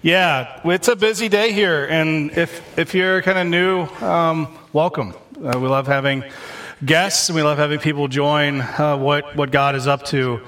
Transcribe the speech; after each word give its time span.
Yeah, 0.00 0.60
it's 0.64 0.86
a 0.86 0.94
busy 0.94 1.28
day 1.28 1.50
here, 1.50 1.84
and 1.84 2.30
if 2.38 2.78
if 2.78 2.94
you're 2.94 3.20
kind 3.20 3.36
of 3.36 3.48
new, 3.48 3.82
um, 4.06 4.56
welcome. 4.72 5.12
Uh, 5.36 5.58
we 5.58 5.66
love 5.66 5.88
having 5.88 6.22
guests, 6.84 7.28
and 7.28 7.34
we 7.34 7.42
love 7.42 7.58
having 7.58 7.80
people 7.80 8.06
join 8.06 8.60
uh, 8.60 8.96
what 8.96 9.34
what 9.34 9.50
God 9.50 9.74
is 9.74 9.88
up 9.88 10.04
to. 10.04 10.40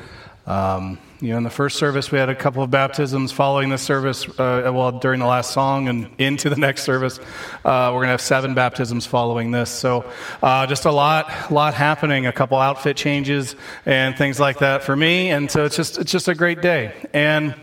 Um, 0.47 0.99
you 1.21 1.31
know, 1.31 1.39
in 1.39 1.43
the 1.43 1.51
first 1.51 1.81
service, 1.81 2.13
we 2.13 2.19
had 2.19 2.29
a 2.29 2.35
couple 2.37 2.63
of 2.63 2.71
baptisms. 2.71 3.33
Following 3.33 3.71
the 3.71 3.77
service, 3.77 4.25
uh, 4.39 4.71
well, 4.73 4.93
during 4.93 5.19
the 5.19 5.27
last 5.27 5.51
song 5.51 5.89
and 5.89 6.09
into 6.19 6.49
the 6.49 6.57
next 6.69 6.85
service, 6.85 7.19
uh, 7.65 7.91
we're 7.93 7.99
going 7.99 8.07
to 8.07 8.11
have 8.11 8.21
seven 8.21 8.55
baptisms 8.55 9.05
following 9.05 9.51
this. 9.51 9.69
So, 9.69 10.09
uh, 10.45 10.69
just 10.69 10.85
a 10.85 10.93
lot, 10.93 11.51
lot 11.51 11.75
happening. 11.75 12.25
A 12.25 12.33
couple 12.33 12.57
outfit 12.57 12.97
changes 12.97 13.57
and 13.85 14.17
things 14.17 14.39
like 14.39 14.61
that 14.61 14.85
for 14.85 14.95
me, 14.95 15.33
and 15.33 15.51
so 15.51 15.65
it's 15.65 15.75
just 15.75 15.99
it's 15.99 16.13
just 16.13 16.29
a 16.29 16.37
great 16.37 16.63
day. 16.63 16.95
And 17.13 17.57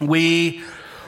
we 0.00 0.62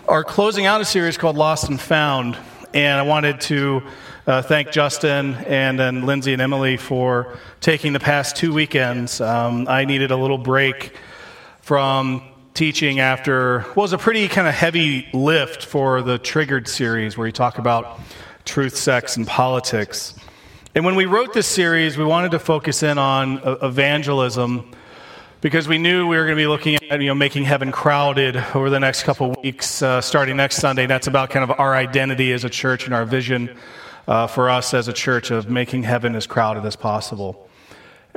are 0.09 0.25
closing 0.25 0.64
out 0.64 0.80
a 0.80 0.86
series 0.86 1.18
called 1.18 1.36
Lost 1.36 1.68
and 1.68 1.79
Found, 1.79 2.38
and 2.73 2.98
I 2.98 3.02
wanted 3.02 3.42
to 3.42 3.83
uh, 4.27 4.41
thank 4.41 4.70
Justin 4.70 5.34
and 5.34 5.78
then 5.78 6.06
Lindsay 6.06 6.33
and 6.33 6.41
Emily 6.41 6.78
for 6.78 7.37
taking 7.60 7.92
the 7.92 8.00
past 8.00 8.34
two 8.34 8.55
weekends. 8.55 9.20
Um, 9.20 9.69
I 9.69 9.84
needed 9.84 10.10
a 10.10 10.16
little 10.16 10.38
break 10.38 10.97
from 11.60 12.23
teaching 12.55 13.00
after 13.00 13.60
what 13.60 13.77
was 13.77 13.92
a 13.92 13.98
pretty 13.98 14.28
kind 14.28 14.48
of 14.48 14.55
heavy 14.55 15.06
lift 15.12 15.66
for 15.66 16.00
the 16.00 16.19
Triggered 16.19 16.69
series, 16.69 17.19
where 17.19 17.27
you 17.27 17.33
talk 17.33 17.59
about 17.59 18.00
truth, 18.47 18.77
sex, 18.77 19.19
and 19.19 19.27
politics. 19.27 20.14
And 20.75 20.86
when 20.86 20.95
we 20.95 21.05
wrote 21.05 21.34
this 21.34 21.47
series, 21.47 21.98
we 21.98 22.05
wanted 22.06 22.30
to 22.30 22.38
focus 22.38 22.83
in 22.83 22.97
on 22.97 23.42
evangelism 23.62 24.70
because 25.41 25.69
we 25.69 25.78
knew 25.78 26.06
we 26.09 26.16
were 26.16 26.24
going 26.24 26.37
to 26.37 26.42
be 26.42 26.47
looking 26.47 26.77
at 26.91 27.01
you 27.01 27.06
know 27.06 27.15
making 27.15 27.45
heaven 27.45 27.70
crowded 27.70 28.37
over 28.55 28.70
the 28.70 28.80
next 28.80 29.05
couple 29.05 29.37
weeks 29.42 29.83
uh, 29.83 30.01
starting 30.01 30.37
next 30.37 30.56
sunday. 30.56 30.87
That's 30.87 31.06
about 31.06 31.30
kind 31.30 31.48
of 31.48 31.59
our 31.59 31.74
identity 31.74 32.33
as 32.33 32.45
a 32.45 32.51
church 32.51 32.87
and 32.87 32.95
our 32.95 33.05
vision 33.05 33.56
uh, 34.06 34.27
for 34.27 34.50
us 34.50 34.75
as 34.75 34.89
a 34.89 34.92
church 34.92 35.31
of 35.31 35.48
making 35.48 35.84
heaven 35.84 36.14
as 36.16 36.27
crowded 36.27 36.64
as 36.64 36.77
possible. 36.77 37.48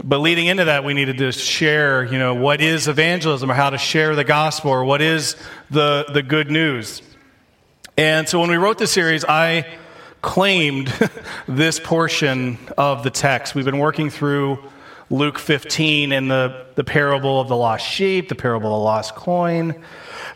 But 0.04 0.20
leading 0.20 0.48
into 0.48 0.66
that 0.66 0.84
we 0.84 0.94
needed 0.94 1.18
to 1.20 1.32
share 1.32 2.04
you 2.06 2.18
know 2.18 2.34
what 2.34 2.62
is 2.62 2.88
evangelism 2.88 3.52
or 3.52 3.54
how 3.54 3.70
to 3.70 3.78
share 3.78 4.16
the 4.16 4.24
gospel 4.24 4.72
or 4.72 4.84
what 4.84 5.02
is 5.02 5.36
the, 5.70 6.06
the 6.12 6.24
good 6.24 6.50
news. 6.50 7.02
And 7.98 8.28
so 8.28 8.40
when 8.40 8.50
we 8.50 8.58
wrote 8.58 8.78
this 8.78 8.92
series 8.92 9.26
i 9.26 9.66
claimed 10.22 10.88
this 11.48 11.80
portion 11.80 12.58
of 12.78 13.04
the 13.04 13.10
text. 13.10 13.56
We've 13.56 13.66
been 13.66 13.80
working 13.80 14.10
through 14.10 14.60
Luke 15.12 15.40
15 15.40 16.14
and 16.14 16.32
the, 16.32 16.68
the 16.76 16.86
parable 16.86 17.42
of 17.42 17.50
the 17.50 17.56
lost 17.56 17.86
sheep, 17.86 18.30
the 18.30 18.36
parable 18.36 18.74
of 18.74 18.80
the 18.80 18.84
lost 18.86 19.14
coin. 19.14 19.84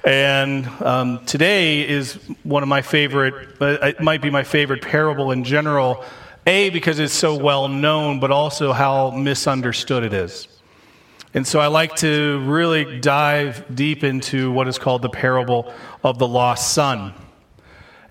And 0.03 0.67
um, 0.81 1.25
today 1.25 1.87
is 1.87 2.15
one 2.43 2.61
of 2.61 2.67
my 2.67 2.81
favorite, 2.81 3.55
uh, 3.61 3.77
it 3.81 4.01
might 4.01 4.21
be 4.21 4.29
my 4.29 4.43
favorite 4.43 4.81
parable 4.81 5.31
in 5.31 5.45
general. 5.45 6.03
A, 6.45 6.71
because 6.71 6.99
it's 6.99 7.13
so 7.13 7.37
well 7.37 7.69
known, 7.69 8.19
but 8.19 8.31
also 8.31 8.73
how 8.73 9.11
misunderstood 9.11 10.03
it 10.03 10.13
is. 10.13 10.49
And 11.33 11.47
so 11.47 11.61
I 11.61 11.67
like 11.67 11.95
to 11.97 12.39
really 12.39 12.99
dive 12.99 13.63
deep 13.73 14.03
into 14.03 14.51
what 14.51 14.67
is 14.67 14.77
called 14.77 15.01
the 15.03 15.09
parable 15.09 15.73
of 16.03 16.19
the 16.19 16.27
lost 16.27 16.73
son. 16.73 17.13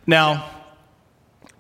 Now, 0.06 0.48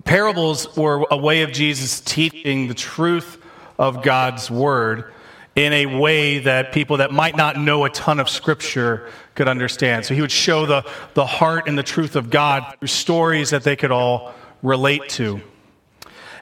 parables 0.04 0.74
were 0.78 1.06
a 1.10 1.16
way 1.18 1.42
of 1.42 1.52
Jesus 1.52 2.00
teaching 2.00 2.68
the 2.68 2.74
truth 2.74 3.43
of 3.78 4.02
God's 4.02 4.50
word 4.50 5.12
in 5.56 5.72
a 5.72 5.86
way 5.86 6.40
that 6.40 6.72
people 6.72 6.96
that 6.96 7.12
might 7.12 7.36
not 7.36 7.56
know 7.56 7.84
a 7.84 7.90
ton 7.90 8.18
of 8.18 8.28
scripture 8.28 9.08
could 9.34 9.46
understand. 9.46 10.04
So 10.04 10.14
he 10.14 10.20
would 10.20 10.32
show 10.32 10.66
the, 10.66 10.84
the 11.14 11.26
heart 11.26 11.68
and 11.68 11.78
the 11.78 11.82
truth 11.82 12.16
of 12.16 12.30
God 12.30 12.74
through 12.78 12.88
stories 12.88 13.50
that 13.50 13.62
they 13.62 13.76
could 13.76 13.92
all 13.92 14.34
relate 14.62 15.08
to. 15.10 15.40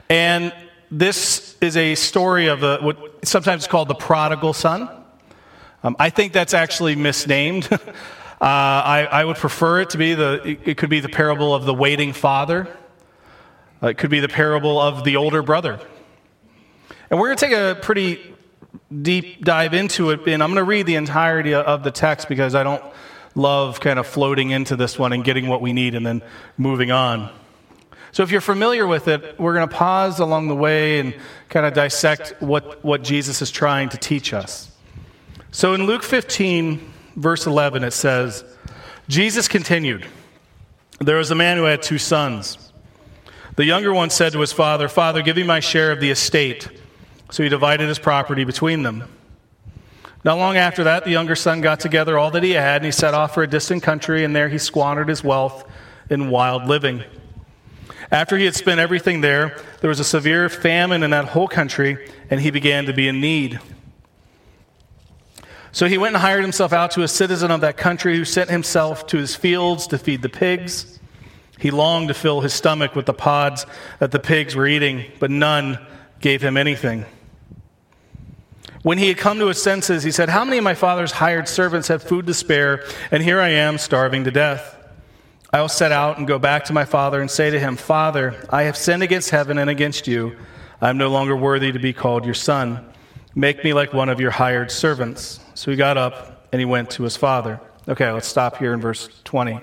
And 0.09 0.53
this 0.91 1.57
is 1.61 1.77
a 1.77 1.95
story 1.95 2.47
of 2.47 2.61
the, 2.61 2.79
what 2.81 3.27
sometimes 3.27 3.63
is 3.63 3.69
called 3.69 3.89
the 3.89 3.95
prodigal 3.95 4.53
son. 4.53 4.89
Um, 5.83 5.97
I 5.99 6.11
think 6.11 6.33
that's 6.33 6.55
actually 6.55 6.97
misnamed. 6.97 7.69
uh, 7.73 7.79
I, 8.41 9.09
I, 9.11 9.25
would 9.25 9.37
prefer 9.37 9.81
it 9.81 9.91
to 9.91 9.99
be 9.99 10.15
the, 10.15 10.59
it 10.65 10.77
could 10.77 10.91
be 10.91 11.01
the 11.01 11.09
parable 11.09 11.55
of 11.55 11.65
the 11.65 11.75
waiting 11.75 12.13
father. 12.13 12.69
Uh, 13.83 13.89
it 13.89 13.99
could 13.99 14.11
be 14.11 14.21
the 14.21 14.29
parable 14.29 14.81
of 14.81 15.03
the 15.03 15.17
older 15.17 15.43
brother. 15.43 15.81
And 17.13 17.21
we're 17.21 17.27
going 17.27 17.37
to 17.37 17.47
take 17.47 17.55
a 17.55 17.79
pretty 17.79 18.35
deep 19.03 19.45
dive 19.45 19.75
into 19.75 20.13
it, 20.13 20.27
and 20.27 20.43
I'm 20.43 20.49
going 20.49 20.57
to 20.57 20.65
read 20.65 20.87
the 20.87 20.95
entirety 20.95 21.53
of 21.53 21.85
the 21.85 21.91
text 21.91 22.27
because 22.27 22.55
I 22.55 22.63
don't 22.63 22.83
love 23.35 23.81
kind 23.81 23.99
of 23.99 24.07
floating 24.07 24.49
into 24.49 24.77
this 24.77 24.99
one 24.99 25.13
and 25.13 25.23
getting 25.23 25.47
what 25.47 25.61
we 25.61 25.75
need 25.75 25.95
and 25.95 26.07
then 26.07 26.23
moving 26.57 26.91
on. 26.91 27.31
So, 28.13 28.23
if 28.23 28.31
you're 28.31 28.41
familiar 28.41 28.87
with 28.87 29.09
it, 29.09 29.39
we're 29.39 29.53
going 29.53 29.69
to 29.69 29.75
pause 29.75 30.21
along 30.21 30.49
the 30.49 30.57
way 30.57 31.01
and 31.01 31.15
kind 31.51 31.67
of 31.67 31.75
dissect 31.75 32.35
what, 32.41 32.83
what 32.83 33.03
Jesus 33.03 33.43
is 33.43 33.51
trying 33.51 33.91
to 33.91 33.99
teach 33.99 34.33
us. 34.33 34.71
So, 35.51 35.75
in 35.75 35.85
Luke 35.85 36.05
15, 36.05 36.81
verse 37.17 37.47
11, 37.47 37.85
it 37.85 37.91
says, 37.91 38.43
Jesus 39.09 39.49
continued, 39.49 40.07
There 40.99 41.19
was 41.19 41.31
a 41.31 41.35
man 41.35 41.59
who 41.59 41.65
had 41.65 41.83
two 41.83 41.99
sons. 41.99 42.73
The 43.57 43.67
younger 43.67 43.93
one 43.93 44.09
said 44.09 44.33
to 44.33 44.41
his 44.41 44.55
father, 44.55 44.89
Father, 44.89 45.21
give 45.21 45.37
me 45.37 45.43
my 45.43 45.61
share 45.61 45.93
of 45.93 46.01
the 46.01 46.11
estate. 46.11 46.71
So 47.33 47.43
he 47.43 47.49
divided 47.49 47.89
his 47.89 47.99
property 47.99 48.45
between 48.45 48.83
them. 48.83 49.05
Not 50.23 50.37
long 50.37 50.59
after 50.59 50.85
that, 50.85 51.05
the 51.05 51.11
younger 51.11 51.35
son 51.35 51.63
got 51.63 51.81
together 51.81 52.19
all 52.19 52.31
that 52.33 52.43
he 52.43 52.51
had, 52.51 52.77
and 52.77 52.85
he 52.85 52.93
set 52.93 53.15
off 53.15 53.33
for 53.33 53.43
a 53.43 53.47
distant 53.47 53.83
country, 53.83 54.23
and 54.23 54.37
there 54.37 54.51
he 54.51 54.59
squandered 54.59 55.09
his 55.09 55.25
wealth 55.25 55.65
in 56.11 56.29
wild 56.29 56.67
living. 56.67 57.03
After 58.11 58.37
he 58.37 58.45
had 58.45 58.55
spent 58.55 58.81
everything 58.81 59.23
there, 59.23 59.59
there 59.81 59.89
was 59.89 59.99
a 59.99 60.05
severe 60.05 60.51
famine 60.51 61.03
in 61.03 61.11
that 61.11 61.25
whole 61.25 61.49
country, 61.49 62.07
and 62.29 62.39
he 62.39 62.51
began 62.51 62.85
to 62.85 62.93
be 62.93 63.09
in 63.09 63.23
need. 63.23 63.59
So 65.73 65.89
he 65.89 65.97
went 65.97 66.15
and 66.15 66.21
hired 66.21 66.43
himself 66.43 66.75
out 66.75 66.91
to 66.93 67.03
a 67.03 67.09
citizen 67.09 67.51
of 67.51 67.63
that 67.63 67.79
country 67.79 68.15
who 68.15 68.27
sent 68.27 68.51
himself 68.51 69.07
to 69.07 69.17
his 69.17 69.35
fields 69.35 69.87
to 69.87 69.97
feed 69.97 70.21
the 70.21 70.29
pigs. 70.29 71.01
He 71.59 71.71
longed 71.71 72.09
to 72.09 72.15
fill 72.15 72.43
his 72.43 72.53
stomach 72.53 72.95
with 72.95 73.07
the 73.07 73.15
pods 73.15 73.65
that 74.01 74.11
the 74.11 74.19
pigs 74.19 74.55
were 74.55 74.67
eating, 74.67 75.11
but 75.19 75.31
none 75.31 75.79
gave 76.21 76.43
him 76.43 76.59
anything. 76.59 77.07
When 78.83 78.99
he 78.99 79.09
had 79.09 79.17
come 79.17 79.39
to 79.39 79.47
his 79.47 79.63
senses, 79.63 80.03
he 80.03 80.11
said, 80.11 80.29
How 80.29 80.45
many 80.45 80.59
of 80.59 80.65
my 80.65 80.75
father's 80.75 81.13
hired 81.13 81.49
servants 81.49 81.89
have 81.89 82.03
food 82.03 82.27
to 82.27 82.35
spare, 82.35 82.85
and 83.13 83.23
here 83.23 83.41
I 83.41 83.51
am 83.51 83.79
starving 83.79 84.25
to 84.25 84.31
death? 84.33 84.77
I 85.53 85.61
will 85.61 85.69
set 85.69 85.93
out 85.93 86.19
and 86.19 86.27
go 86.27 86.39
back 86.39 86.65
to 86.65 86.73
my 86.73 86.85
father 86.85 87.21
and 87.21 87.31
say 87.31 87.51
to 87.51 87.61
him, 87.61 87.77
Father, 87.77 88.47
I 88.51 88.63
have 88.63 88.77
sinned 88.77 89.03
against 89.03 89.31
heaven 89.31 89.59
and 89.59 89.71
against 89.71 90.09
you. 90.09 90.37
I 90.81 90.89
am 90.89 90.99
no 90.99 91.11
longer 91.11 91.37
worthy 91.37 91.71
to 91.71 91.79
be 91.79 91.93
called 91.93 92.25
your 92.25 92.35
son. 92.35 92.85
Make 93.35 93.63
me 93.63 93.73
like 93.73 93.93
one 93.93 94.09
of 94.09 94.19
your 94.19 94.31
hired 94.31 94.71
servants. 94.71 95.41
So 95.55 95.71
he 95.71 95.77
got 95.77 95.97
up 95.97 96.49
and 96.53 96.59
he 96.59 96.65
went 96.65 96.91
to 96.93 97.05
his 97.05 97.17
father. 97.17 97.61
Okay, 97.87 98.11
let's 98.11 98.27
stop 98.27 98.57
here 98.57 98.73
in 98.73 98.81
verse 98.81 99.09
20. 99.25 99.61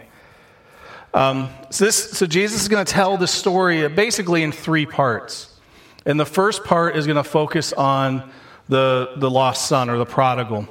Um, 1.13 1.50
so, 1.72 1.85
this, 1.85 2.12
so 2.12 2.25
Jesus 2.25 2.62
is 2.62 2.68
going 2.68 2.85
to 2.85 2.91
tell 2.91 3.18
the 3.18 3.28
story 3.28 3.88
basically 3.90 4.44
in 4.44 4.52
three 4.52 4.85
parts. 4.85 5.59
And 6.06 6.19
the 6.19 6.25
first 6.25 6.63
part 6.63 6.96
is 6.96 7.06
going 7.06 7.18
to 7.18 7.24
focus 7.24 7.74
on 7.74 8.31
the, 8.69 9.12
the 9.18 9.30
lost 9.30 9.68
son 9.68 9.90
or 9.90 9.97
the 9.97 10.06
prodigal. 10.06 10.68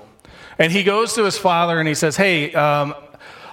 And 0.59 0.73
he 0.73 0.83
goes 0.83 1.15
to 1.15 1.25
his 1.25 1.37
father 1.37 1.79
and 1.79 1.87
he 1.87 1.95
says, 1.95 2.17
Hey, 2.17 2.53
um, 2.55 2.95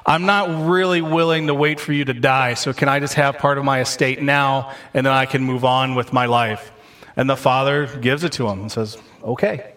I'm 0.06 0.26
not 0.26 0.68
really 0.68 1.02
willing 1.02 1.48
to 1.48 1.56
wait 1.56 1.80
for 1.80 1.92
you 1.92 2.06
to 2.06 2.14
die, 2.14 2.54
so 2.54 2.74
can 2.74 2.88
I 2.88 3.00
just 3.00 3.16
have 3.16 3.40
part 3.40 3.58
of 3.58 3.66
my 3.66 3.82
estate 3.82 4.22
now 4.22 4.72
and 4.94 5.06
then 5.06 5.14
I 5.14 5.26
can 5.26 5.44
move 5.44 5.66
on 5.66 5.96
with 5.96 6.14
my 6.14 6.28
life? 6.28 6.72
And 7.16 7.30
the 7.30 7.36
father 7.36 7.88
gives 7.88 8.24
it 8.24 8.32
to 8.34 8.48
him 8.48 8.62
and 8.62 8.72
says, 8.72 8.98
Okay. 9.24 9.72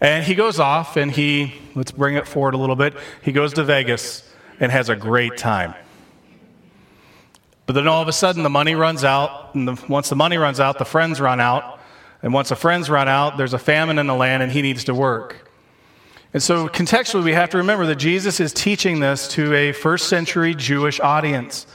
And 0.00 0.24
he 0.24 0.34
goes 0.34 0.58
off 0.58 0.96
and 0.96 1.10
he, 1.12 1.54
let's 1.74 1.92
bring 1.92 2.16
it 2.16 2.26
forward 2.26 2.54
a 2.54 2.58
little 2.58 2.76
bit, 2.76 2.94
he 3.22 3.32
goes 3.32 3.54
to 3.54 3.64
Vegas 3.64 4.28
and 4.60 4.70
has 4.70 4.88
a 4.88 4.96
great 4.96 5.36
time. 5.36 5.74
But 7.66 7.74
then 7.74 7.86
all 7.86 8.02
of 8.02 8.08
a 8.08 8.12
sudden 8.12 8.42
the 8.42 8.50
money 8.50 8.74
runs 8.74 9.04
out, 9.04 9.54
and 9.54 9.68
the, 9.68 9.84
once 9.88 10.08
the 10.08 10.16
money 10.16 10.36
runs 10.36 10.58
out, 10.58 10.78
the 10.78 10.84
friends 10.84 11.20
run 11.20 11.40
out, 11.40 11.80
and 12.22 12.32
once 12.32 12.50
a 12.50 12.56
friends 12.56 12.88
run 12.88 13.08
out, 13.08 13.36
there's 13.36 13.52
a 13.52 13.58
famine 13.58 13.98
in 13.98 14.06
the 14.06 14.14
land 14.14 14.42
and 14.42 14.52
he 14.52 14.62
needs 14.62 14.84
to 14.84 14.94
work. 14.94 15.48
And 16.34 16.42
so, 16.42 16.68
contextually, 16.68 17.24
we 17.24 17.32
have 17.32 17.50
to 17.50 17.58
remember 17.58 17.84
that 17.86 17.96
Jesus 17.96 18.40
is 18.40 18.52
teaching 18.54 19.00
this 19.00 19.28
to 19.28 19.52
a 19.52 19.72
first 19.72 20.08
century 20.08 20.54
Jewish 20.54 20.98
audience. 20.98 21.66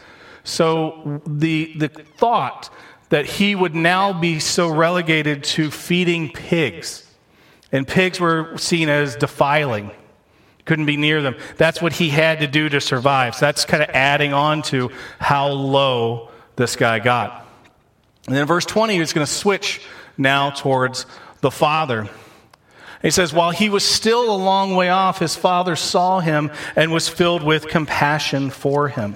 So, 0.44 1.22
the, 1.28 1.74
the 1.76 1.90
thought 1.90 2.74
that 3.10 3.26
he 3.26 3.54
would 3.54 3.76
now 3.76 4.20
be 4.20 4.40
so 4.40 4.68
relegated 4.74 5.44
to 5.44 5.70
feeding 5.70 6.32
pigs, 6.32 7.08
and 7.72 7.88
pigs 7.88 8.20
were 8.20 8.58
seen 8.58 8.90
as 8.90 9.16
defiling, 9.16 9.92
couldn't 10.66 10.88
be 10.88 10.98
near 10.98 11.22
them. 11.22 11.36
That's 11.58 11.80
what 11.80 11.94
he 11.94 12.10
had 12.10 12.40
to 12.40 12.48
do 12.48 12.68
to 12.68 12.82
survive. 12.82 13.36
So, 13.36 13.46
that's 13.46 13.64
kind 13.64 13.84
of 13.84 13.90
adding 13.90 14.34
on 14.34 14.64
to 14.64 14.90
how 15.20 15.50
low 15.50 16.32
this 16.56 16.76
guy 16.76 16.98
got. 16.98 17.46
And 18.26 18.36
then 18.36 18.48
verse 18.48 18.66
20, 18.66 18.98
he's 18.98 19.14
going 19.14 19.26
to 19.26 19.32
switch 19.32 19.82
now 20.18 20.50
towards 20.50 21.06
the 21.42 21.52
Father. 21.52 22.10
He 23.02 23.12
says, 23.12 23.34
While 23.34 23.52
he 23.52 23.70
was 23.70 23.84
still 23.84 24.30
a 24.34 24.36
long 24.36 24.76
way 24.76 24.90
off, 24.90 25.20
his 25.20 25.36
father 25.36 25.76
saw 25.76 26.20
him 26.20 26.52
and 26.76 26.92
was 26.92 27.08
filled 27.08 27.44
with 27.44 27.68
compassion 27.68 28.50
for 28.50 28.90
him. 28.90 29.16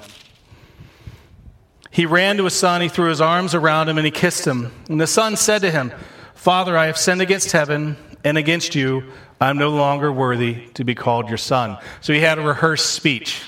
He 1.90 2.06
ran 2.06 2.38
to 2.38 2.46
his 2.46 2.54
son, 2.54 2.82
he 2.82 2.88
threw 2.88 3.10
his 3.10 3.20
arms 3.20 3.54
around 3.54 3.90
him, 3.90 3.98
and 3.98 4.06
he 4.06 4.12
kissed 4.12 4.46
him. 4.46 4.72
And 4.88 5.02
the 5.02 5.08
son 5.08 5.36
said 5.36 5.62
to 5.64 5.72
him, 5.72 5.92
Father, 6.36 6.78
I 6.78 6.86
have 6.86 6.98
sinned 6.98 7.22
against 7.22 7.52
heaven 7.52 7.98
and 8.24 8.38
against 8.38 8.76
you. 8.76 9.04
I'm 9.42 9.58
no 9.58 9.70
longer 9.70 10.12
worthy 10.12 10.68
to 10.76 10.84
be 10.84 10.96
called 10.96 11.28
your 11.28 11.38
son. 11.38 11.78
So 12.00 12.14
he 12.14 12.20
had 12.20 12.40
a 12.40 12.42
rehearsed 12.42 12.92
speech. 12.92 13.42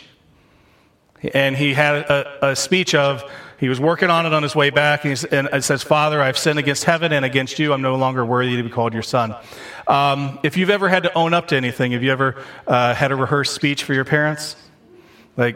And 1.33 1.55
he 1.55 1.73
had 1.73 1.95
a, 1.95 2.49
a 2.49 2.55
speech 2.55 2.93
of, 2.95 3.23
he 3.63 3.69
was 3.69 3.79
working 3.79 4.09
on 4.09 4.25
it 4.25 4.33
on 4.33 4.43
his 4.43 4.57
way 4.57 4.71
back, 4.71 5.05
and, 5.05 5.25
and, 5.31 5.47
it 5.53 5.63
says, 5.63 5.81
Father, 5.81 6.21
I've 6.21 6.37
sinned 6.37 6.59
against 6.59 6.83
heaven 6.83 7.13
and 7.13 7.23
against 7.23 7.59
you. 7.59 7.71
I'm 7.71 7.81
no 7.81 7.95
longer 7.95 8.25
worthy 8.25 8.57
to 8.57 8.63
be 8.63 8.69
called 8.69 8.91
your 8.91 9.03
son. 9.03 9.37
Um, 9.87 10.37
if 10.43 10.57
you've 10.57 10.69
ever 10.69 10.89
had 10.89 11.03
to 11.03 11.13
own 11.13 11.33
up 11.33 11.47
to 11.47 11.55
anything, 11.55 11.93
have 11.93 12.03
you 12.03 12.11
ever 12.11 12.43
uh, 12.67 12.93
had 12.93 13.13
a 13.13 13.15
rehearsed 13.15 13.55
speech 13.55 13.85
for 13.85 13.93
your 13.93 14.03
parents? 14.03 14.57
Like, 15.37 15.55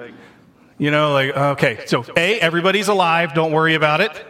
you 0.77 0.89
know, 0.89 1.11
like, 1.11 1.35
okay, 1.35 1.83
so 1.85 2.05
A, 2.15 2.39
everybody's 2.39 2.87
alive, 2.87 3.33
don't 3.33 3.51
worry 3.51 3.75
about 3.75 3.99
it. 3.99 4.25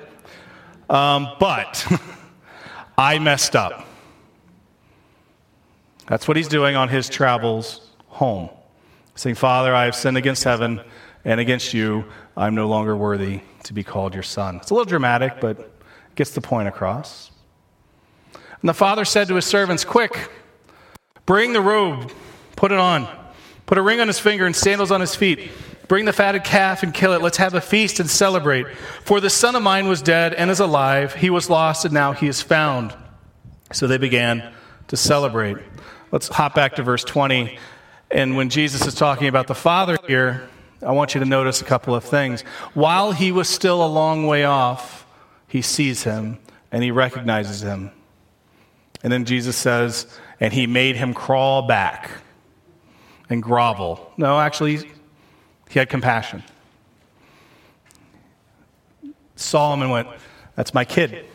Um, 0.89 1.27
but 1.39 1.85
I 2.97 3.19
messed 3.19 3.55
up. 3.55 3.85
That's 6.07 6.27
what 6.27 6.35
he's 6.35 6.47
doing 6.47 6.75
on 6.75 6.89
his 6.89 7.09
travels 7.09 7.87
home. 8.07 8.49
Saying, 9.13 9.35
Father, 9.35 9.75
I 9.75 9.85
have 9.85 9.95
sinned 9.95 10.17
against 10.17 10.43
heaven 10.43 10.81
and 11.23 11.39
against 11.39 11.75
you. 11.75 12.05
I'm 12.37 12.53
no 12.53 12.67
longer 12.67 12.95
worthy 12.95 13.41
to 13.63 13.73
be 13.73 13.83
called 13.83 14.13
your 14.13 14.21
son. 14.21 14.57
It's 14.57 14.69
a 14.69 14.75
little 14.75 14.85
dramatic, 14.85 15.41
but 15.41 15.59
it 15.59 15.71
gets 16.15 16.31
the 16.31 16.41
point 16.41 16.67
across. 16.67 17.31
And 18.33 18.69
the 18.69 18.75
father 18.75 19.05
said 19.05 19.27
to 19.29 19.35
his 19.35 19.45
servants, 19.45 19.83
Quick, 19.83 20.29
bring 21.25 21.53
the 21.53 21.61
robe, 21.61 22.11
put 22.55 22.71
it 22.71 22.77
on, 22.77 23.07
put 23.65 23.79
a 23.79 23.81
ring 23.81 23.99
on 23.99 24.07
his 24.07 24.19
finger 24.19 24.45
and 24.45 24.55
sandals 24.55 24.91
on 24.91 25.01
his 25.01 25.15
feet. 25.15 25.49
Bring 25.87 26.05
the 26.05 26.13
fatted 26.13 26.43
calf 26.43 26.83
and 26.83 26.93
kill 26.93 27.13
it. 27.13 27.21
Let's 27.21 27.37
have 27.37 27.53
a 27.53 27.61
feast 27.61 27.99
and 27.99 28.09
celebrate. 28.09 28.67
For 29.03 29.19
the 29.19 29.29
son 29.29 29.55
of 29.55 29.63
mine 29.63 29.87
was 29.87 30.01
dead 30.01 30.33
and 30.33 30.51
is 30.51 30.59
alive. 30.59 31.15
He 31.15 31.29
was 31.29 31.49
lost 31.49 31.85
and 31.85 31.93
now 31.93 32.11
he 32.11 32.27
is 32.27 32.41
found. 32.41 32.93
So 33.71 33.87
they 33.87 33.97
began 33.97 34.53
to 34.89 34.97
celebrate. 34.97 35.57
Let's 36.11 36.27
hop 36.27 36.53
back 36.53 36.75
to 36.75 36.83
verse 36.83 37.03
20. 37.03 37.57
And 38.11 38.35
when 38.35 38.49
Jesus 38.49 38.85
is 38.85 38.95
talking 38.95 39.27
about 39.27 39.47
the 39.47 39.55
Father 39.55 39.97
here, 40.07 40.49
I 40.81 40.91
want 40.91 41.15
you 41.15 41.19
to 41.19 41.25
notice 41.25 41.61
a 41.61 41.65
couple 41.65 41.95
of 41.95 42.03
things. 42.03 42.41
While 42.73 43.11
he 43.11 43.31
was 43.31 43.49
still 43.49 43.83
a 43.83 43.87
long 43.87 44.27
way 44.27 44.43
off, 44.43 45.05
he 45.47 45.61
sees 45.61 46.03
him 46.03 46.39
and 46.71 46.83
he 46.83 46.91
recognizes 46.91 47.61
him. 47.61 47.91
And 49.03 49.11
then 49.11 49.25
Jesus 49.25 49.55
says, 49.55 50.07
and 50.39 50.53
he 50.53 50.67
made 50.67 50.95
him 50.95 51.13
crawl 51.13 51.63
back 51.63 52.11
and 53.29 53.41
grovel. 53.41 54.11
No, 54.17 54.39
actually, 54.39 54.91
he 55.69 55.79
had 55.79 55.89
compassion. 55.89 56.43
Saw 59.35 59.73
him 59.73 59.81
and 59.81 59.91
went, 59.91 60.07
That's 60.55 60.73
my 60.73 60.85
kid. 60.85 61.25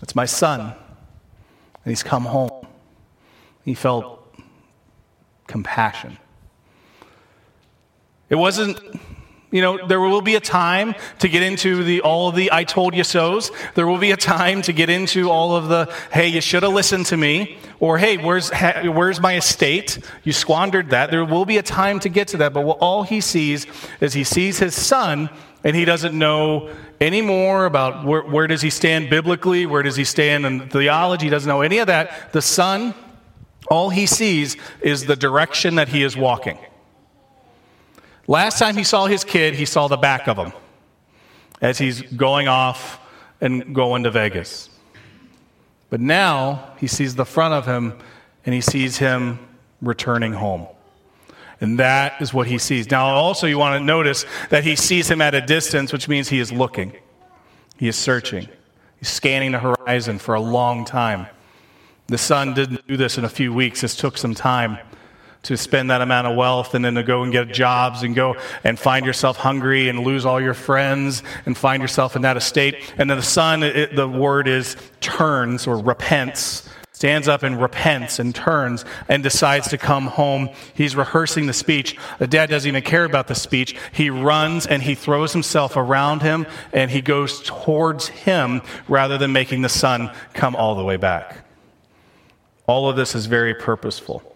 That's 0.00 0.14
my 0.14 0.26
son. 0.26 0.60
And 0.60 0.74
he's 1.92 2.02
come 2.02 2.24
home. 2.24 2.66
He 3.64 3.74
felt 3.74 4.34
compassion. 5.46 6.18
It 8.28 8.34
wasn't 8.34 8.80
you 9.52 9.62
know, 9.62 9.86
there 9.86 10.00
will 10.00 10.22
be 10.22 10.34
a 10.34 10.40
time 10.40 10.94
to 11.20 11.28
get 11.28 11.42
into 11.42 11.84
the, 11.84 12.00
all 12.00 12.28
of 12.28 12.34
the 12.34 12.50
I 12.52 12.64
told 12.64 12.94
you 12.94 13.04
so's. 13.04 13.52
There 13.74 13.86
will 13.86 13.98
be 13.98 14.10
a 14.10 14.16
time 14.16 14.60
to 14.62 14.72
get 14.72 14.90
into 14.90 15.30
all 15.30 15.54
of 15.54 15.68
the, 15.68 15.90
hey, 16.12 16.28
you 16.28 16.40
should 16.40 16.64
have 16.64 16.72
listened 16.72 17.06
to 17.06 17.16
me. 17.16 17.56
Or, 17.78 17.96
hey, 17.96 18.16
where's, 18.16 18.50
where's 18.50 19.20
my 19.20 19.36
estate? 19.36 19.98
You 20.24 20.32
squandered 20.32 20.90
that. 20.90 21.10
There 21.10 21.24
will 21.24 21.44
be 21.44 21.58
a 21.58 21.62
time 21.62 22.00
to 22.00 22.08
get 22.08 22.28
to 22.28 22.38
that. 22.38 22.52
But 22.52 22.66
all 22.66 23.04
he 23.04 23.20
sees 23.20 23.66
is 24.00 24.12
he 24.14 24.24
sees 24.24 24.58
his 24.58 24.74
son 24.74 25.30
and 25.62 25.76
he 25.76 25.84
doesn't 25.84 26.16
know 26.16 26.70
any 27.00 27.22
more 27.22 27.66
about 27.66 28.04
where, 28.04 28.22
where 28.22 28.46
does 28.48 28.62
he 28.62 28.70
stand 28.70 29.10
biblically, 29.10 29.64
where 29.64 29.82
does 29.82 29.96
he 29.96 30.04
stand 30.04 30.44
in 30.44 30.68
theology. 30.68 31.26
He 31.26 31.30
doesn't 31.30 31.48
know 31.48 31.62
any 31.62 31.78
of 31.78 31.86
that. 31.86 32.32
The 32.32 32.42
son, 32.42 32.94
all 33.70 33.90
he 33.90 34.06
sees 34.06 34.56
is 34.80 35.06
the 35.06 35.16
direction 35.16 35.76
that 35.76 35.88
he 35.88 36.02
is 36.02 36.16
walking. 36.16 36.58
Last 38.28 38.58
time 38.58 38.76
he 38.76 38.84
saw 38.84 39.06
his 39.06 39.24
kid, 39.24 39.54
he 39.54 39.64
saw 39.64 39.88
the 39.88 39.96
back 39.96 40.26
of 40.26 40.36
him 40.36 40.52
as 41.60 41.78
he's 41.78 42.02
going 42.02 42.48
off 42.48 43.00
and 43.40 43.74
going 43.74 44.02
to 44.02 44.10
Vegas. 44.10 44.68
But 45.90 46.00
now 46.00 46.72
he 46.78 46.88
sees 46.88 47.14
the 47.14 47.24
front 47.24 47.54
of 47.54 47.66
him 47.66 47.94
and 48.44 48.54
he 48.54 48.60
sees 48.60 48.98
him 48.98 49.38
returning 49.80 50.32
home. 50.32 50.66
And 51.60 51.78
that 51.78 52.20
is 52.20 52.34
what 52.34 52.48
he 52.48 52.58
sees. 52.58 52.90
Now, 52.90 53.06
also, 53.06 53.46
you 53.46 53.58
want 53.58 53.80
to 53.80 53.84
notice 53.84 54.26
that 54.50 54.64
he 54.64 54.76
sees 54.76 55.10
him 55.10 55.22
at 55.22 55.34
a 55.34 55.40
distance, 55.40 55.92
which 55.92 56.08
means 56.08 56.28
he 56.28 56.38
is 56.38 56.52
looking, 56.52 56.92
he 57.78 57.88
is 57.88 57.96
searching, 57.96 58.46
he's 58.98 59.08
scanning 59.08 59.52
the 59.52 59.58
horizon 59.58 60.18
for 60.18 60.34
a 60.34 60.40
long 60.40 60.84
time. 60.84 61.26
The 62.08 62.18
son 62.18 62.52
didn't 62.52 62.86
do 62.86 62.96
this 62.98 63.16
in 63.16 63.24
a 63.24 63.28
few 63.28 63.54
weeks, 63.54 63.80
this 63.80 63.96
took 63.96 64.18
some 64.18 64.34
time 64.34 64.78
to 65.46 65.56
spend 65.56 65.90
that 65.90 66.00
amount 66.00 66.26
of 66.26 66.36
wealth 66.36 66.74
and 66.74 66.84
then 66.84 66.96
to 66.96 67.04
go 67.04 67.22
and 67.22 67.30
get 67.30 67.48
jobs 67.48 68.02
and 68.02 68.16
go 68.16 68.36
and 68.64 68.76
find 68.76 69.06
yourself 69.06 69.36
hungry 69.36 69.88
and 69.88 70.00
lose 70.00 70.26
all 70.26 70.40
your 70.40 70.54
friends 70.54 71.22
and 71.46 71.56
find 71.56 71.80
yourself 71.80 72.16
in 72.16 72.22
that 72.22 72.36
estate. 72.36 72.76
And 72.98 73.08
then 73.08 73.16
the 73.16 73.22
son, 73.22 73.62
it, 73.62 73.94
the 73.94 74.08
word 74.08 74.48
is 74.48 74.76
turns 75.00 75.68
or 75.68 75.78
repents, 75.78 76.68
stands 76.90 77.28
up 77.28 77.44
and 77.44 77.62
repents 77.62 78.18
and 78.18 78.34
turns 78.34 78.84
and 79.08 79.22
decides 79.22 79.68
to 79.68 79.78
come 79.78 80.06
home. 80.06 80.48
He's 80.74 80.96
rehearsing 80.96 81.46
the 81.46 81.52
speech. 81.52 81.96
The 82.18 82.26
dad 82.26 82.50
doesn't 82.50 82.68
even 82.68 82.82
care 82.82 83.04
about 83.04 83.28
the 83.28 83.36
speech. 83.36 83.76
He 83.92 84.10
runs 84.10 84.66
and 84.66 84.82
he 84.82 84.96
throws 84.96 85.32
himself 85.32 85.76
around 85.76 86.22
him 86.22 86.44
and 86.72 86.90
he 86.90 87.02
goes 87.02 87.40
towards 87.42 88.08
him 88.08 88.62
rather 88.88 89.16
than 89.16 89.30
making 89.32 89.62
the 89.62 89.68
son 89.68 90.10
come 90.34 90.56
all 90.56 90.74
the 90.74 90.84
way 90.84 90.96
back. 90.96 91.44
All 92.66 92.90
of 92.90 92.96
this 92.96 93.14
is 93.14 93.26
very 93.26 93.54
purposeful. 93.54 94.35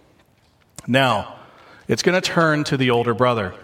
Now, 0.87 1.39
it's 1.89 2.03
going 2.03 2.21
to 2.21 2.27
turn 2.27 2.65
to 2.65 2.77
the 2.77 2.91
older 2.91 3.15
brother. 3.15 3.55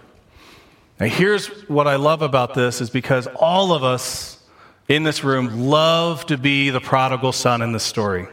Now, 0.99 1.07
here's 1.07 1.47
what 1.67 1.87
I 1.87 1.95
love 1.95 2.21
about 2.21 2.53
this 2.53 2.81
is 2.81 2.89
because 2.89 3.27
all 3.27 3.73
of 3.73 3.83
us 3.83 4.43
in 4.87 5.03
this 5.03 5.23
room 5.23 5.67
love 5.67 6.25
to 6.27 6.37
be 6.37 6.69
the 6.69 6.79
prodigal 6.79 7.31
son 7.31 7.61
in 7.61 7.71
the 7.71 7.79
story. 7.79 8.27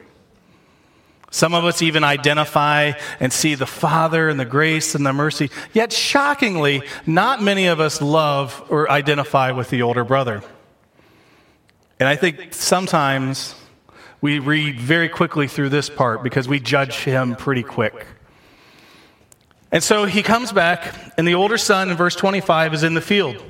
Some 1.30 1.52
of 1.52 1.64
us 1.64 1.82
even 1.82 2.04
identify 2.04 2.92
and 3.18 3.32
see 3.32 3.56
the 3.56 3.66
Father 3.66 4.28
and 4.28 4.38
the 4.38 4.44
grace 4.44 4.94
and 4.94 5.04
the 5.04 5.12
mercy. 5.12 5.50
Yet, 5.72 5.92
shockingly, 5.92 6.82
not 7.06 7.42
many 7.42 7.66
of 7.66 7.80
us 7.80 8.00
love 8.00 8.64
or 8.68 8.88
identify 8.88 9.50
with 9.50 9.68
the 9.68 9.82
older 9.82 10.04
brother. 10.04 10.42
And 11.98 12.08
I 12.08 12.14
think 12.14 12.54
sometimes 12.54 13.56
we 14.20 14.38
read 14.38 14.78
very 14.78 15.08
quickly 15.08 15.48
through 15.48 15.70
this 15.70 15.90
part 15.90 16.22
because 16.22 16.46
we 16.46 16.60
judge 16.60 16.98
him 16.98 17.34
pretty 17.34 17.64
quick. 17.64 18.06
And 19.74 19.82
so 19.82 20.04
he 20.04 20.22
comes 20.22 20.52
back, 20.52 20.94
and 21.18 21.26
the 21.26 21.34
older 21.34 21.58
son 21.58 21.90
in 21.90 21.96
verse 21.96 22.14
25 22.14 22.74
is 22.74 22.84
in 22.84 22.94
the 22.94 23.00
field. 23.00 23.42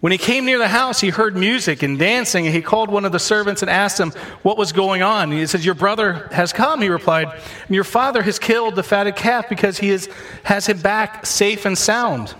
When 0.00 0.12
he 0.12 0.18
came 0.18 0.44
near 0.44 0.58
the 0.58 0.68
house, 0.68 1.00
he 1.00 1.08
heard 1.08 1.34
music 1.34 1.82
and 1.82 1.98
dancing, 1.98 2.44
and 2.44 2.54
he 2.54 2.60
called 2.60 2.90
one 2.90 3.06
of 3.06 3.10
the 3.10 3.18
servants 3.18 3.62
and 3.62 3.70
asked 3.70 3.98
him 3.98 4.10
what 4.42 4.58
was 4.58 4.72
going 4.72 5.00
on. 5.00 5.32
He 5.32 5.46
says, 5.46 5.64
Your 5.64 5.74
brother 5.74 6.28
has 6.30 6.52
come, 6.52 6.82
he 6.82 6.90
replied, 6.90 7.28
and 7.28 7.74
your 7.74 7.84
father 7.84 8.22
has 8.22 8.38
killed 8.38 8.76
the 8.76 8.82
fatted 8.82 9.16
calf 9.16 9.48
because 9.48 9.78
he 9.78 9.88
is, 9.88 10.10
has 10.42 10.66
him 10.66 10.78
back 10.82 11.24
safe 11.24 11.64
and 11.64 11.76
sound. 11.78 12.34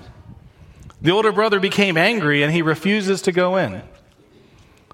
The 1.01 1.13
older 1.13 1.33
brother 1.33 1.59
became 1.59 1.97
angry, 1.97 2.43
and 2.43 2.53
he 2.53 2.61
refuses 2.61 3.23
to 3.23 3.33
go 3.33 3.57
in. 3.57 3.81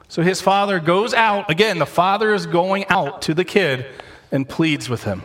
So 0.06 0.22
his 0.22 0.40
father 0.40 0.78
goes 0.78 1.12
out. 1.12 1.50
Again, 1.50 1.80
the 1.80 1.87
father 1.87 2.32
is 2.34 2.46
going 2.46 2.87
out 2.88 3.20
to 3.22 3.34
the 3.34 3.44
kid 3.44 3.84
and 4.30 4.49
pleads 4.49 4.88
with 4.88 5.02
him. 5.02 5.25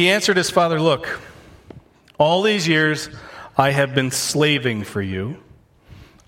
He 0.00 0.08
answered 0.08 0.38
his 0.38 0.48
father, 0.48 0.80
Look, 0.80 1.20
all 2.16 2.40
these 2.40 2.66
years 2.66 3.10
I 3.58 3.72
have 3.72 3.94
been 3.94 4.10
slaving 4.10 4.82
for 4.82 5.02
you. 5.02 5.36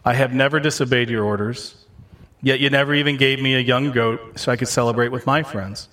I 0.05 0.13
have 0.13 0.35
never 0.35 0.61
disobeyed 0.61 1.09
your 1.09 1.25
orders, 1.25 1.87
yet 2.43 2.61
you 2.61 2.69
never 2.69 2.93
even 2.93 3.17
gave 3.17 3.41
me 3.41 3.55
a 3.55 3.61
young 3.61 3.91
goat 3.91 4.39
so 4.39 4.53
I 4.53 4.57
could 4.57 4.69
celebrate 4.69 5.09
with 5.09 5.27
my 5.27 5.43
friends. 5.43 5.89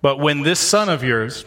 But 0.00 0.20
when 0.20 0.42
this 0.42 0.60
son 0.60 0.88
of 0.88 1.02
yours, 1.02 1.44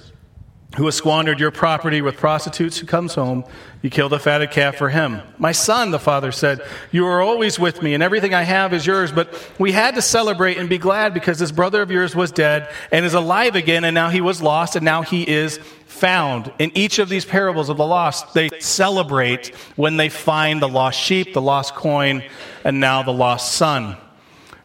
who 0.77 0.85
has 0.85 0.95
squandered 0.95 1.39
your 1.39 1.51
property 1.51 2.01
with 2.01 2.17
prostitutes 2.17 2.77
who 2.77 2.85
comes 2.85 3.15
home, 3.15 3.45
you 3.81 3.89
killed 3.89 4.13
a 4.13 4.19
fatted 4.19 4.51
calf 4.51 4.75
for 4.75 4.89
him. 4.89 5.21
My 5.37 5.51
son, 5.51 5.91
the 5.91 5.99
father 5.99 6.31
said, 6.31 6.61
You 6.91 7.05
are 7.05 7.21
always 7.21 7.57
with 7.57 7.81
me, 7.81 7.93
and 7.93 8.03
everything 8.03 8.33
I 8.33 8.43
have 8.43 8.73
is 8.73 8.85
yours. 8.85 9.11
But 9.11 9.33
we 9.57 9.71
had 9.71 9.95
to 9.95 10.01
celebrate 10.01 10.57
and 10.57 10.67
be 10.67 10.77
glad 10.77 11.13
because 11.13 11.39
this 11.39 11.51
brother 11.51 11.81
of 11.81 11.91
yours 11.91 12.15
was 12.15 12.31
dead 12.31 12.69
and 12.91 13.05
is 13.05 13.13
alive 13.13 13.55
again, 13.55 13.83
and 13.83 13.93
now 13.93 14.09
he 14.09 14.21
was 14.21 14.41
lost, 14.41 14.75
and 14.75 14.83
now 14.83 15.01
he 15.01 15.27
is 15.27 15.59
found. 15.85 16.51
In 16.59 16.71
each 16.75 16.99
of 16.99 17.09
these 17.09 17.25
parables 17.25 17.69
of 17.69 17.77
the 17.77 17.85
lost, 17.85 18.33
they 18.33 18.49
celebrate 18.59 19.55
when 19.75 19.97
they 19.97 20.09
find 20.09 20.61
the 20.61 20.67
lost 20.67 20.99
sheep, 20.99 21.33
the 21.33 21.41
lost 21.41 21.73
coin, 21.75 22.23
and 22.63 22.79
now 22.79 23.01
the 23.03 23.13
lost 23.13 23.53
son. 23.53 23.97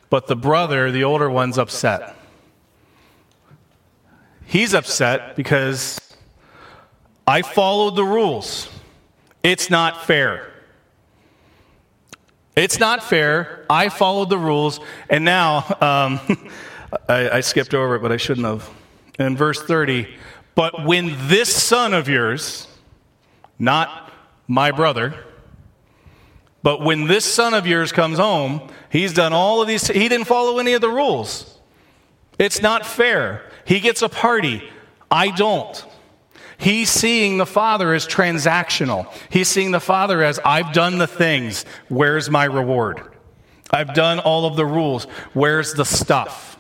But 0.09 0.26
the 0.26 0.37
brother, 0.37 0.90
the 0.90 1.05
older 1.05 1.31
one's 1.31 1.57
upset. 1.57 2.17
He's 4.50 4.75
upset 4.75 5.37
because 5.37 6.00
I 7.25 7.42
followed 7.42 7.95
the 7.95 8.02
rules. 8.02 8.69
It's 9.45 9.71
not 9.71 10.04
fair. 10.04 10.52
It's 12.57 12.80
not 12.80 13.00
fair. 13.00 13.64
I 13.71 13.90
followed 13.90 14.28
the 14.28 14.38
rules, 14.38 14.80
and 15.09 15.25
now 15.25 15.59
um, 15.80 16.50
I, 17.09 17.30
I 17.30 17.40
skipped 17.42 17.75
over 17.75 17.95
it, 17.95 18.02
but 18.02 18.11
I 18.11 18.16
shouldn't 18.16 18.45
have. 18.45 18.69
In 19.21 19.37
verse 19.37 19.62
30, 19.62 20.09
but 20.57 20.85
when 20.85 21.14
this 21.28 21.54
son 21.54 21.95
of 21.95 22.09
yours, 22.09 22.66
not 23.57 24.12
my 24.49 24.73
brother, 24.73 25.14
but 26.64 26.80
when 26.80 27.07
this 27.07 27.25
son 27.25 27.54
of 27.54 27.69
yours 27.69 27.92
comes 27.92 28.19
home, 28.19 28.69
he's 28.90 29.14
done 29.14 29.33
all 29.33 29.62
of 29.62 29.69
these, 29.69 29.87
he 29.87 30.09
didn't 30.09 30.26
follow 30.26 30.59
any 30.59 30.73
of 30.73 30.80
the 30.80 30.90
rules. 30.90 31.61
It's 32.37 32.61
not 32.61 32.85
fair. 32.85 33.45
He 33.71 33.79
gets 33.79 34.03
a 34.03 34.09
party. 34.09 34.69
I 35.12 35.31
don't. 35.31 35.87
He's 36.59 36.91
seeing 36.91 37.39
the 37.39 37.47
Father 37.47 37.95
as 37.95 38.05
transactional. 38.05 39.07
He's 39.29 39.47
seeing 39.47 39.71
the 39.71 39.79
Father 39.79 40.25
as, 40.25 40.41
I've 40.45 40.73
done 40.73 40.99
the 40.99 41.07
things. 41.07 41.65
Where's 41.89 42.29
my 42.29 42.47
reward? 42.47 43.00
I've 43.71 43.95
done 43.95 44.19
all 44.19 44.45
of 44.45 44.57
the 44.57 44.67
rules. 44.67 45.05
Where's 45.35 45.75
the 45.75 45.85
stuff? 45.85 46.59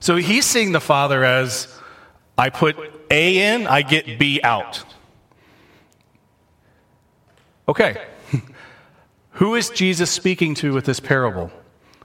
So 0.00 0.16
he's 0.16 0.44
seeing 0.44 0.72
the 0.72 0.82
Father 0.82 1.24
as, 1.24 1.74
I 2.36 2.50
put 2.50 2.76
A 3.10 3.54
in, 3.54 3.66
I 3.66 3.80
get 3.80 4.18
B 4.18 4.38
out. 4.44 4.84
Okay. 7.66 7.96
Who 9.30 9.54
is 9.54 9.70
Jesus 9.70 10.10
speaking 10.10 10.54
to 10.56 10.74
with 10.74 10.84
this 10.84 11.00
parable? 11.00 11.50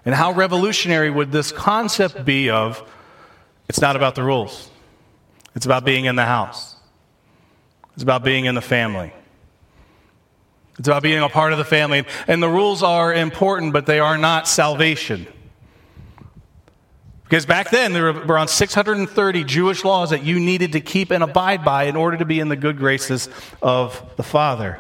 And 0.06 0.16
how 0.16 0.32
revolutionary 0.32 1.10
would 1.10 1.34
this 1.34 1.52
concept 1.52 2.24
be 2.24 2.50
of 2.50 2.90
it's 3.68 3.82
not 3.82 3.96
about 3.96 4.16
the 4.16 4.24
rules, 4.24 4.70
it's 5.56 5.66
about 5.66 5.86
being 5.86 6.06
in 6.06 6.16
the 6.16 6.26
house, 6.26 6.76
it's 7.94 8.04
about 8.04 8.24
being 8.24 8.46
in 8.46 8.56
the 8.56 8.62
family. 8.62 9.14
It's 10.78 10.88
about 10.90 11.04
being 11.04 11.24
a 11.24 11.30
part 11.30 11.54
of 11.54 11.58
the 11.58 11.64
family. 11.64 12.04
And 12.28 12.44
the 12.44 12.50
rules 12.50 12.84
are 12.84 13.14
important, 13.14 13.72
but 13.72 13.86
they 13.86 14.00
are 14.00 14.18
not 14.18 14.46
salvation. 14.48 15.26
Because 17.24 17.46
back 17.46 17.72
then, 17.72 17.94
there 17.94 18.14
were 18.14 18.26
around 18.26 18.50
630 18.50 19.44
Jewish 19.46 19.84
laws 19.84 20.12
that 20.12 20.24
you 20.24 20.40
needed 20.40 20.74
to 20.74 20.82
keep 20.82 21.12
and 21.12 21.24
abide 21.24 21.66
by 21.66 21.84
in 21.84 21.96
order 21.96 22.18
to 22.18 22.26
be 22.26 22.40
in 22.40 22.50
the 22.50 22.56
good 22.56 22.78
graces 22.78 23.30
of 23.62 24.04
the 24.16 24.24
Father. 24.24 24.80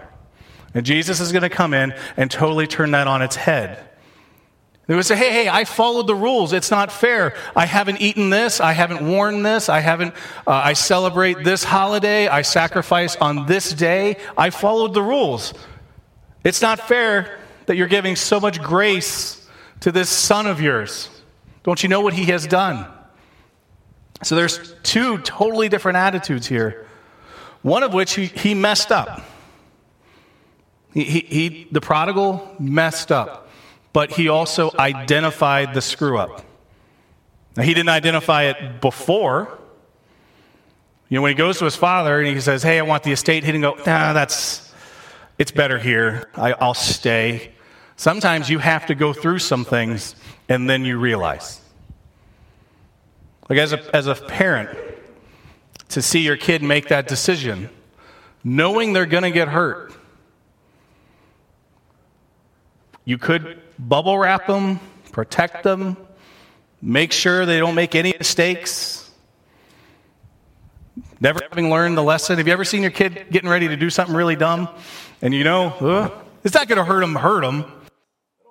And 0.73 0.85
Jesus 0.85 1.19
is 1.19 1.31
going 1.31 1.41
to 1.41 1.49
come 1.49 1.73
in 1.73 1.95
and 2.17 2.29
totally 2.29 2.67
turn 2.67 2.91
that 2.91 3.07
on 3.07 3.21
its 3.21 3.35
head. 3.35 3.79
They 4.87 4.95
would 4.95 5.05
say, 5.05 5.15
hey, 5.15 5.31
hey, 5.31 5.49
I 5.49 5.63
followed 5.63 6.05
the 6.05 6.15
rules. 6.15 6.53
It's 6.53 6.69
not 6.69 6.91
fair. 6.91 7.35
I 7.55 7.65
haven't 7.65 8.01
eaten 8.01 8.29
this. 8.29 8.59
I 8.59 8.73
haven't 8.73 9.07
worn 9.07 9.41
this. 9.41 9.67
I 9.67 9.79
haven't, 9.79 10.13
uh, 10.45 10.51
I 10.51 10.73
celebrate 10.73 11.43
this 11.43 11.63
holiday. 11.63 12.27
I 12.27 12.43
sacrifice 12.43 13.15
on 13.15 13.47
this 13.47 13.73
day. 13.73 14.17
I 14.37 14.51
followed 14.51 14.93
the 14.93 15.01
rules. 15.01 15.53
It's 16.43 16.61
not 16.61 16.79
fair 16.79 17.39
that 17.65 17.75
you're 17.77 17.87
giving 17.87 18.15
so 18.15 18.39
much 18.39 18.61
grace 18.61 19.47
to 19.79 19.91
this 19.91 20.09
son 20.09 20.45
of 20.45 20.61
yours. 20.61 21.09
Don't 21.63 21.81
you 21.81 21.89
know 21.89 22.01
what 22.01 22.13
he 22.13 22.25
has 22.25 22.45
done? 22.45 22.85
So 24.21 24.35
there's 24.35 24.75
two 24.83 25.17
totally 25.19 25.67
different 25.67 25.97
attitudes 25.97 26.45
here. 26.45 26.85
One 27.63 27.81
of 27.81 27.93
which 27.93 28.13
he, 28.13 28.27
he 28.27 28.53
messed 28.53 28.91
up. 28.91 29.23
He, 30.93 31.03
he, 31.03 31.19
he, 31.19 31.67
the 31.71 31.81
prodigal 31.81 32.55
messed 32.59 33.11
up, 33.11 33.44
but 33.95 34.11
he 34.11 34.27
also 34.27 34.71
identified 34.77 35.73
the 35.73 35.79
screw 35.79 36.17
up. 36.17 36.43
Now, 37.55 37.63
he 37.63 37.73
didn't 37.73 37.87
identify 37.87 38.43
it 38.43 38.81
before. 38.81 39.57
You 41.07 41.15
know, 41.15 41.21
when 41.21 41.29
he 41.29 41.35
goes 41.35 41.59
to 41.59 41.63
his 41.63 41.77
father 41.77 42.19
and 42.19 42.27
he 42.27 42.41
says, 42.41 42.61
Hey, 42.61 42.77
I 42.77 42.81
want 42.81 43.03
the 43.03 43.13
estate, 43.13 43.45
he 43.45 43.53
didn't 43.53 43.61
go, 43.61 43.75
Nah, 43.85 44.11
that's, 44.11 44.73
it's 45.39 45.51
better 45.51 45.79
here. 45.79 46.29
I, 46.35 46.51
I'll 46.51 46.73
stay. 46.73 47.53
Sometimes 47.95 48.49
you 48.49 48.59
have 48.59 48.85
to 48.87 48.95
go 48.95 49.13
through 49.13 49.39
some 49.39 49.63
things 49.63 50.17
and 50.49 50.69
then 50.69 50.83
you 50.83 50.99
realize. 50.99 51.61
Like, 53.49 53.59
as 53.59 53.71
a, 53.71 53.95
as 53.95 54.07
a 54.07 54.15
parent, 54.15 54.77
to 55.87 56.01
see 56.01 56.19
your 56.19 56.35
kid 56.35 56.61
make 56.61 56.89
that 56.89 57.07
decision, 57.07 57.69
knowing 58.43 58.91
they're 58.91 59.05
going 59.05 59.23
to 59.23 59.31
get 59.31 59.47
hurt, 59.47 59.93
You 63.05 63.19
could 63.19 63.61
bubble 63.77 64.17
wrap 64.17 64.47
them, 64.47 64.79
protect 65.11 65.63
them, 65.63 65.97
make 66.81 67.11
sure 67.11 67.45
they 67.45 67.59
don't 67.59 67.75
make 67.75 67.95
any 67.95 68.13
mistakes. 68.17 69.11
Never 71.19 71.39
having 71.49 71.69
learned 71.69 71.97
the 71.97 72.03
lesson. 72.03 72.37
Have 72.37 72.47
you 72.47 72.53
ever 72.53 72.65
seen 72.65 72.81
your 72.81 72.91
kid 72.91 73.27
getting 73.31 73.49
ready 73.49 73.67
to 73.67 73.77
do 73.77 73.89
something 73.89 74.15
really 74.15 74.35
dumb? 74.35 74.69
And 75.21 75.33
you 75.33 75.43
know, 75.43 76.11
it's 76.43 76.53
not 76.53 76.67
going 76.67 76.77
to 76.77 76.83
hurt 76.83 77.01
them, 77.01 77.15
hurt 77.15 77.41
them. 77.41 77.65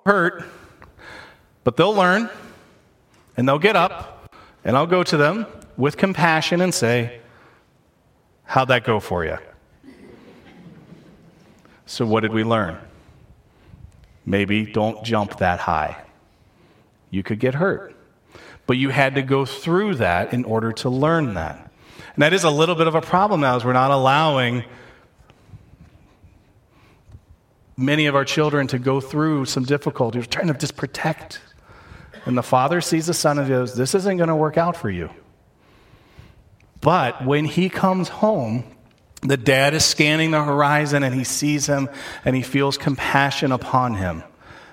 Hurt. 0.05 0.43
But 1.63 1.77
they'll 1.77 1.95
learn 1.95 2.29
and 3.37 3.47
they'll 3.47 3.59
get 3.59 3.75
up 3.75 4.29
and 4.63 4.75
I'll 4.75 4.87
go 4.87 5.03
to 5.03 5.17
them 5.17 5.45
with 5.77 5.97
compassion 5.97 6.61
and 6.61 6.73
say, 6.73 7.19
How'd 8.45 8.67
that 8.67 8.83
go 8.83 8.99
for 8.99 9.25
you? 9.25 9.37
So, 11.87 12.05
what 12.05 12.21
did 12.21 12.33
we 12.33 12.43
learn? 12.43 12.77
Maybe 14.25 14.65
don't 14.65 15.03
jump 15.03 15.37
that 15.37 15.59
high. 15.59 15.97
You 17.11 17.23
could 17.23 17.39
get 17.39 17.55
hurt. 17.55 17.95
But 18.65 18.77
you 18.77 18.89
had 18.89 19.15
to 19.15 19.21
go 19.21 19.45
through 19.45 19.95
that 19.95 20.33
in 20.33 20.43
order 20.43 20.71
to 20.73 20.89
learn 20.89 21.35
that. 21.35 21.71
And 22.15 22.23
that 22.23 22.33
is 22.33 22.43
a 22.43 22.49
little 22.49 22.75
bit 22.75 22.87
of 22.87 22.95
a 22.95 23.01
problem 23.01 23.41
now, 23.41 23.55
is 23.55 23.63
we're 23.63 23.73
not 23.73 23.91
allowing 23.91 24.63
many 27.77 28.05
of 28.07 28.15
our 28.15 28.25
children 28.25 28.67
to 28.67 28.79
go 28.79 28.99
through 28.99 29.45
some 29.45 29.63
difficulties. 29.63 30.23
We're 30.23 30.27
trying 30.27 30.47
to 30.47 30.53
just 30.53 30.75
protect. 30.75 31.41
And 32.25 32.37
the 32.37 32.43
father 32.43 32.81
sees 32.81 33.05
the 33.05 33.13
son 33.13 33.37
and 33.37 33.47
goes, 33.47 33.75
This 33.75 33.93
isn't 33.93 34.17
going 34.17 34.29
to 34.29 34.35
work 34.35 34.57
out 34.57 34.75
for 34.75 34.89
you. 34.89 35.09
But 36.81 37.25
when 37.25 37.45
he 37.45 37.69
comes 37.69 38.09
home, 38.09 38.74
the 39.29 39.37
dad 39.37 39.73
is 39.73 39.85
scanning 39.85 40.31
the 40.31 40.43
horizon 40.43 41.03
and 41.03 41.13
he 41.13 41.23
sees 41.23 41.67
him 41.67 41.89
and 42.23 42.35
he 42.35 42.41
feels 42.41 42.77
compassion 42.77 43.51
upon 43.51 43.95
him 43.95 44.23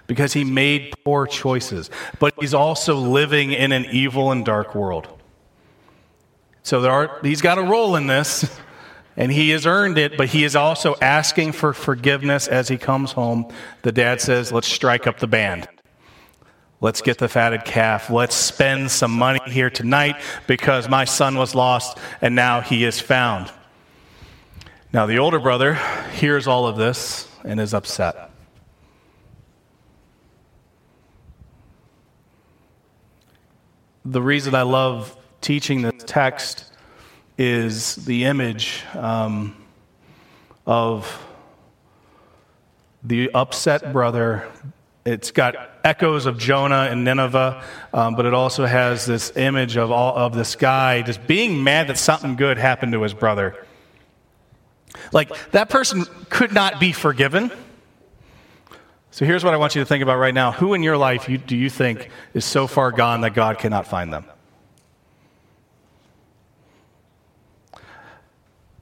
because 0.06 0.32
he 0.32 0.44
made 0.44 0.92
poor 1.04 1.26
choices. 1.26 1.90
But 2.18 2.34
he's 2.38 2.54
also 2.54 2.96
living 2.96 3.52
in 3.52 3.72
an 3.72 3.86
evil 3.86 4.30
and 4.30 4.44
dark 4.44 4.74
world. 4.74 5.08
So 6.62 6.80
there 6.80 6.92
are, 6.92 7.18
he's 7.22 7.40
got 7.40 7.58
a 7.58 7.62
role 7.62 7.96
in 7.96 8.06
this 8.06 8.58
and 9.16 9.30
he 9.30 9.50
has 9.50 9.66
earned 9.66 9.98
it, 9.98 10.16
but 10.16 10.28
he 10.28 10.44
is 10.44 10.56
also 10.56 10.94
asking 11.00 11.52
for 11.52 11.72
forgiveness 11.72 12.48
as 12.48 12.68
he 12.68 12.78
comes 12.78 13.12
home. 13.12 13.52
The 13.82 13.92
dad 13.92 14.20
says, 14.20 14.52
Let's 14.52 14.68
strike 14.68 15.06
up 15.06 15.18
the 15.18 15.26
band. 15.26 15.68
Let's 16.80 17.00
get 17.00 17.18
the 17.18 17.28
fatted 17.28 17.64
calf. 17.64 18.10
Let's 18.10 18.34
spend 18.34 18.90
some 18.90 19.12
money 19.12 19.38
here 19.46 19.70
tonight 19.70 20.16
because 20.46 20.88
my 20.88 21.04
son 21.04 21.36
was 21.36 21.54
lost 21.54 21.96
and 22.20 22.34
now 22.34 22.60
he 22.60 22.84
is 22.84 22.98
found. 22.98 23.52
Now, 24.92 25.06
the 25.06 25.20
older 25.20 25.38
brother 25.38 25.76
hears 26.12 26.46
all 26.46 26.66
of 26.66 26.76
this 26.76 27.26
and 27.44 27.58
is 27.58 27.72
upset. 27.72 28.30
The 34.04 34.20
reason 34.20 34.54
I 34.54 34.62
love 34.62 35.16
teaching 35.40 35.80
this 35.80 36.04
text 36.04 36.70
is 37.38 37.96
the 37.96 38.24
image 38.24 38.84
um, 38.92 39.56
of 40.66 41.26
the 43.02 43.30
upset 43.32 43.94
brother. 43.94 44.46
It's 45.06 45.30
got 45.30 45.56
echoes 45.84 46.26
of 46.26 46.36
Jonah 46.36 46.88
and 46.90 47.02
Nineveh, 47.02 47.64
um, 47.94 48.14
but 48.14 48.26
it 48.26 48.34
also 48.34 48.66
has 48.66 49.06
this 49.06 49.34
image 49.38 49.78
of 49.78 49.90
all 49.90 50.14
of 50.14 50.34
this 50.34 50.54
guy 50.54 51.00
just 51.00 51.26
being 51.26 51.64
mad 51.64 51.88
that 51.88 51.96
something 51.96 52.36
good 52.36 52.58
happened 52.58 52.92
to 52.92 53.00
his 53.00 53.14
brother. 53.14 53.56
Like, 55.12 55.50
that 55.52 55.68
person 55.68 56.04
could 56.30 56.52
not 56.52 56.80
be 56.80 56.92
forgiven. 56.92 57.50
So 59.10 59.26
here's 59.26 59.44
what 59.44 59.52
I 59.52 59.58
want 59.58 59.74
you 59.74 59.82
to 59.82 59.86
think 59.86 60.02
about 60.02 60.16
right 60.16 60.32
now. 60.32 60.52
Who 60.52 60.72
in 60.72 60.82
your 60.82 60.96
life 60.96 61.28
you, 61.28 61.36
do 61.36 61.56
you 61.56 61.68
think 61.68 62.08
is 62.32 62.44
so 62.44 62.66
far 62.66 62.90
gone 62.90 63.20
that 63.20 63.34
God 63.34 63.58
cannot 63.58 63.86
find 63.86 64.12
them? 64.12 64.24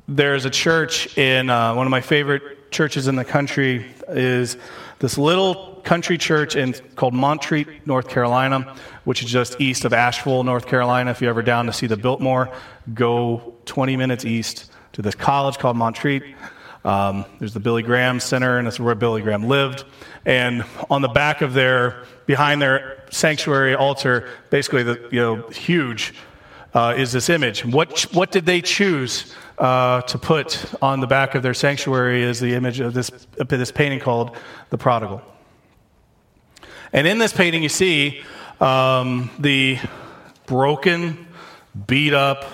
There's 0.06 0.44
a 0.44 0.50
church 0.50 1.18
in 1.18 1.50
uh, 1.50 1.74
one 1.74 1.86
of 1.86 1.90
my 1.90 2.00
favorite 2.00 2.70
churches 2.70 3.08
in 3.08 3.16
the 3.16 3.24
country 3.24 3.86
is 4.08 4.56
this 5.00 5.18
little 5.18 5.80
country 5.82 6.18
church 6.18 6.56
in, 6.56 6.74
called 6.94 7.14
Montreat, 7.14 7.86
North 7.86 8.08
Carolina, 8.08 8.76
which 9.04 9.22
is 9.22 9.30
just 9.30 9.60
east 9.60 9.84
of 9.84 9.92
Asheville, 9.92 10.44
North 10.44 10.66
Carolina. 10.66 11.10
If 11.10 11.20
you're 11.20 11.30
ever 11.30 11.42
down 11.42 11.66
to 11.66 11.72
see 11.72 11.86
the 11.86 11.96
Biltmore, 11.96 12.52
go 12.94 13.54
20 13.64 13.96
minutes 13.96 14.24
east 14.24 14.69
to 14.92 15.02
this 15.02 15.14
college 15.14 15.58
called 15.58 15.76
Montreat. 15.76 16.22
Um, 16.84 17.24
there's 17.38 17.52
the 17.52 17.60
Billy 17.60 17.82
Graham 17.82 18.20
Center, 18.20 18.58
and 18.58 18.66
that's 18.66 18.80
where 18.80 18.94
Billy 18.94 19.22
Graham 19.22 19.46
lived. 19.46 19.84
And 20.24 20.64
on 20.88 21.02
the 21.02 21.08
back 21.08 21.42
of 21.42 21.52
their, 21.52 22.04
behind 22.26 22.62
their 22.62 23.02
sanctuary 23.10 23.74
altar, 23.74 24.28
basically 24.50 24.82
the 24.82 25.08
you 25.10 25.20
know 25.20 25.48
huge, 25.48 26.14
uh, 26.72 26.94
is 26.96 27.12
this 27.12 27.28
image. 27.28 27.64
What 27.64 28.02
what 28.12 28.30
did 28.30 28.46
they 28.46 28.60
choose 28.60 29.34
uh, 29.58 30.02
to 30.02 30.18
put 30.18 30.64
on 30.80 31.00
the 31.00 31.06
back 31.06 31.34
of 31.34 31.42
their 31.42 31.54
sanctuary? 31.54 32.22
Is 32.22 32.40
the 32.40 32.54
image 32.54 32.80
of 32.80 32.94
this 32.94 33.10
this 33.36 33.72
painting 33.72 34.00
called 34.00 34.36
the 34.70 34.78
Prodigal. 34.78 35.22
And 36.92 37.06
in 37.06 37.18
this 37.18 37.32
painting, 37.32 37.62
you 37.62 37.68
see 37.68 38.22
um, 38.60 39.30
the 39.38 39.78
broken, 40.46 41.26
beat 41.86 42.14
up, 42.14 42.44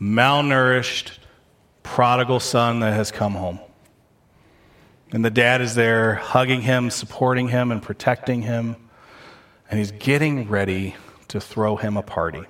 malnourished 0.00 1.18
prodigal 1.86 2.40
son 2.40 2.80
that 2.80 2.92
has 2.92 3.10
come 3.10 3.32
home. 3.32 3.60
And 5.12 5.24
the 5.24 5.30
dad 5.30 5.60
is 5.60 5.74
there 5.74 6.16
hugging 6.16 6.60
him, 6.60 6.90
supporting 6.90 7.48
him, 7.48 7.70
and 7.70 7.80
protecting 7.80 8.42
him. 8.42 8.76
And 9.70 9.78
he's 9.78 9.92
getting 9.92 10.48
ready 10.48 10.96
to 11.28 11.40
throw 11.40 11.76
him 11.76 11.96
a 11.96 12.02
party. 12.02 12.42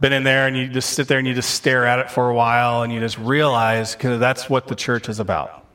Been 0.00 0.12
in 0.12 0.22
there 0.22 0.46
and 0.46 0.56
you 0.56 0.68
just 0.68 0.90
sit 0.90 1.08
there 1.08 1.18
and 1.18 1.26
you 1.26 1.34
just 1.34 1.54
stare 1.54 1.86
at 1.86 1.98
it 1.98 2.10
for 2.10 2.28
a 2.28 2.34
while 2.34 2.82
and 2.82 2.92
you 2.92 3.00
just 3.00 3.18
realize 3.18 3.94
because 3.94 4.20
that's 4.20 4.50
what 4.50 4.68
the 4.68 4.74
church 4.74 5.08
is 5.08 5.18
about. 5.18 5.66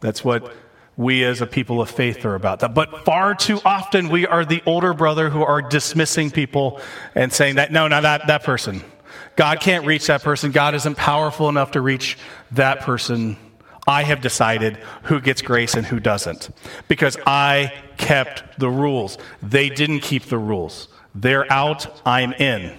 That's 0.00 0.24
what 0.24 0.54
we 0.96 1.24
as 1.24 1.40
a 1.40 1.46
people 1.46 1.80
of 1.80 1.90
faith 1.90 2.24
are 2.24 2.34
about. 2.34 2.74
But 2.74 3.04
far 3.04 3.34
too 3.34 3.60
often 3.64 4.08
we 4.08 4.26
are 4.26 4.44
the 4.44 4.62
older 4.66 4.94
brother 4.94 5.30
who 5.30 5.42
are 5.42 5.60
dismissing 5.60 6.30
people 6.30 6.80
and 7.14 7.32
saying 7.32 7.56
that, 7.56 7.70
no, 7.70 7.88
not 7.88 8.02
that, 8.02 8.26
that 8.28 8.44
person. 8.44 8.82
God 9.36 9.60
can't 9.60 9.86
reach 9.86 10.06
that 10.06 10.22
person. 10.22 10.52
God 10.52 10.74
isn't 10.74 10.96
powerful 10.96 11.48
enough 11.48 11.72
to 11.72 11.80
reach 11.80 12.18
that 12.52 12.80
person. 12.80 13.36
I 13.86 14.04
have 14.04 14.20
decided 14.20 14.76
who 15.04 15.20
gets 15.20 15.42
grace 15.42 15.74
and 15.74 15.84
who 15.84 15.98
doesn't 15.98 16.50
because 16.86 17.16
I 17.26 17.72
kept 17.96 18.58
the 18.58 18.68
rules. 18.68 19.18
They 19.42 19.68
didn't 19.68 20.00
keep 20.00 20.24
the 20.24 20.38
rules. 20.38 20.88
They're 21.14 21.50
out, 21.52 22.00
I'm 22.06 22.32
in. 22.34 22.76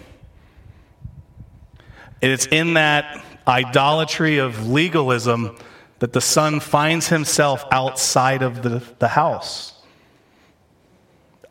And 2.22 2.32
it's 2.32 2.46
in 2.48 2.76
that 2.76 3.24
idolatry 3.46 4.38
of 4.38 4.70
legalism 4.70 5.58
that 6.00 6.14
the 6.14 6.22
son 6.22 6.60
finds 6.60 7.10
himself 7.10 7.66
outside 7.72 8.42
of 8.42 8.62
the, 8.62 8.82
the 9.00 9.10
house, 9.10 9.74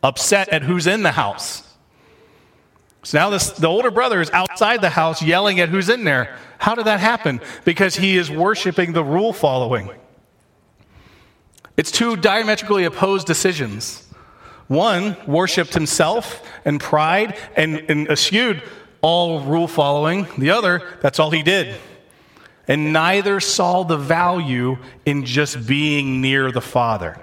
upset 0.01 0.49
at 0.49 0.63
who's 0.63 0.87
in 0.87 1.03
the 1.03 1.11
house. 1.11 1.72
So 3.03 3.17
now 3.17 3.29
this, 3.29 3.51
the 3.51 3.67
older 3.67 3.91
brother 3.91 4.21
is 4.21 4.29
outside 4.31 4.81
the 4.81 4.89
house 4.89 5.21
yelling 5.21 5.59
at 5.59 5.69
who's 5.69 5.89
in 5.89 6.05
there. 6.05 6.37
How 6.57 6.73
did 6.73 6.85
that 6.85 7.01
happen? 7.01 7.41
Because 7.65 7.97
he 7.97 8.17
is 8.17 8.31
worshiping 8.31 8.93
the 8.93 9.03
rule 9.03 9.33
following. 9.33 9.89
It's 11.75 11.91
two 11.91 12.15
diametrically 12.15 12.85
opposed 12.85 13.27
decisions. 13.27 14.07
One 14.67 15.17
worshiped 15.27 15.73
himself 15.73 16.49
and 16.63 16.79
pride 16.79 17.37
and, 17.57 17.83
and 17.89 18.07
eschewed 18.07 18.63
all 19.01 19.41
rule 19.41 19.67
following. 19.67 20.27
The 20.37 20.51
other, 20.51 20.81
that's 21.01 21.19
all 21.19 21.31
he 21.31 21.43
did. 21.43 21.75
And 22.69 22.93
neither 22.93 23.41
saw 23.41 23.83
the 23.83 23.97
value 23.97 24.77
in 25.05 25.25
just 25.25 25.67
being 25.67 26.21
near 26.21 26.51
the 26.51 26.61
Father. 26.61 27.19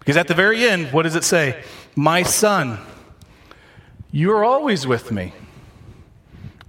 Because 0.00 0.16
at 0.16 0.26
the 0.26 0.34
very 0.34 0.64
end, 0.64 0.92
what 0.92 1.04
does 1.04 1.14
it 1.14 1.22
say? 1.22 1.62
My 1.94 2.24
son 2.24 2.80
you 4.14 4.30
are 4.30 4.44
always 4.44 4.86
with 4.86 5.10
me. 5.10 5.32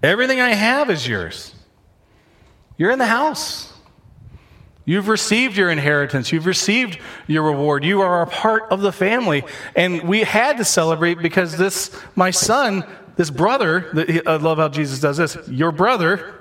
Everything 0.01 0.41
I 0.41 0.55
have 0.55 0.89
is 0.89 1.07
yours. 1.07 1.53
You're 2.75 2.89
in 2.89 2.97
the 2.97 3.05
house. 3.05 3.71
You've 4.83 5.07
received 5.07 5.55
your 5.55 5.69
inheritance. 5.69 6.31
You've 6.31 6.47
received 6.47 6.97
your 7.27 7.43
reward. 7.43 7.85
You 7.85 8.01
are 8.01 8.23
a 8.23 8.25
part 8.25 8.71
of 8.71 8.81
the 8.81 8.91
family. 8.91 9.43
And 9.75 10.09
we 10.09 10.23
had 10.23 10.57
to 10.57 10.65
celebrate 10.65 11.19
because 11.19 11.55
this, 11.55 11.95
my 12.15 12.31
son, 12.31 12.83
this 13.15 13.29
brother, 13.29 13.91
I 14.25 14.37
love 14.37 14.57
how 14.57 14.69
Jesus 14.69 14.99
does 14.99 15.17
this. 15.17 15.37
Your 15.47 15.71
brother, 15.71 16.33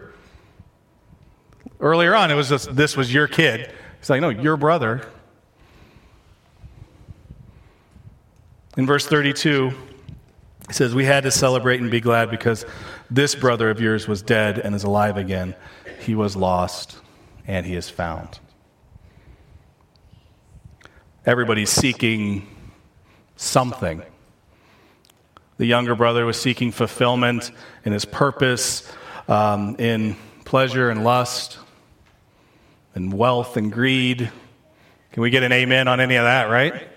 earlier 1.81 2.15
on, 2.15 2.31
it 2.31 2.35
was 2.35 2.49
just, 2.49 2.75
this 2.75 2.97
was 2.97 3.13
your 3.13 3.29
kid. 3.29 3.71
He's 3.99 4.09
like, 4.09 4.23
no, 4.23 4.31
your 4.31 4.57
brother. 4.57 5.07
In 8.79 8.87
verse 8.87 9.07
32, 9.07 9.75
he 10.69 10.73
says, 10.73 10.95
We 10.95 11.05
had 11.05 11.25
to 11.25 11.31
celebrate 11.31 11.81
and 11.81 11.91
be 11.91 12.01
glad 12.01 12.31
because 12.31 12.65
this 13.11 13.35
brother 13.35 13.71
of 13.71 13.81
yours 13.81 14.09
was 14.09 14.23
dead 14.23 14.59
and 14.59 14.75
is 14.75 14.85
alive 14.85 15.17
again. 15.17 15.55
He 16.01 16.15
was 16.15 16.37
lost 16.37 16.99
and 17.47 17.67
he 17.67 17.75
is 17.75 17.91
found. 17.91 18.39
Everybody's 21.27 21.71
seeking 21.71 22.47
something. 23.37 24.03
The 25.57 25.67
younger 25.67 25.95
brother 25.95 26.27
was 26.27 26.41
seeking 26.41 26.73
fulfillment 26.73 27.51
in 27.85 27.93
his 27.93 28.05
purpose, 28.05 28.91
um, 29.29 29.77
in 29.79 30.17
pleasure 30.45 30.91
and 30.91 31.05
lust, 31.05 31.59
and 32.95 33.13
wealth 33.13 33.57
and 33.57 33.73
greed. 33.73 34.31
Can 35.13 35.23
we 35.23 35.31
get 35.31 35.43
an 35.43 35.53
amen 35.53 35.89
on 35.89 36.01
any 36.01 36.17
of 36.17 36.25
that, 36.25 36.51
right? 36.51 36.89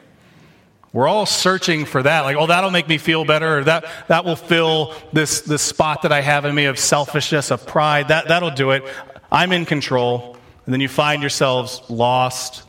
We're 0.93 1.07
all 1.07 1.25
searching 1.25 1.85
for 1.85 2.01
that. 2.03 2.21
Like, 2.21 2.37
oh, 2.37 2.47
that'll 2.47 2.71
make 2.71 2.87
me 2.87 2.97
feel 2.97 3.25
better, 3.25 3.59
or 3.59 3.63
that, 3.65 3.85
that 4.07 4.25
will 4.25 4.35
fill 4.35 4.93
this, 5.13 5.41
this 5.41 5.61
spot 5.61 6.03
that 6.03 6.11
I 6.11 6.21
have 6.21 6.45
in 6.45 6.55
me 6.55 6.65
of 6.65 6.79
selfishness, 6.79 7.51
of 7.51 7.67
pride. 7.67 8.07
That, 8.07 8.29
that'll 8.29 8.51
do 8.51 8.71
it. 8.71 8.83
I'm 9.31 9.51
in 9.51 9.65
control. 9.65 10.37
And 10.65 10.73
then 10.73 10.81
you 10.81 10.87
find 10.87 11.21
yourselves 11.21 11.81
lost. 11.89 12.63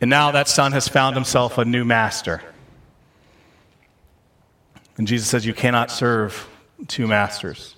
And 0.00 0.10
now 0.10 0.32
that 0.32 0.48
son 0.48 0.72
has 0.72 0.88
found 0.88 1.14
himself 1.14 1.58
a 1.58 1.64
new 1.64 1.84
master. 1.84 2.42
And 4.98 5.06
Jesus 5.06 5.28
says, 5.28 5.46
You 5.46 5.54
cannot 5.54 5.90
serve 5.90 6.48
two 6.88 7.06
masters. 7.06 7.74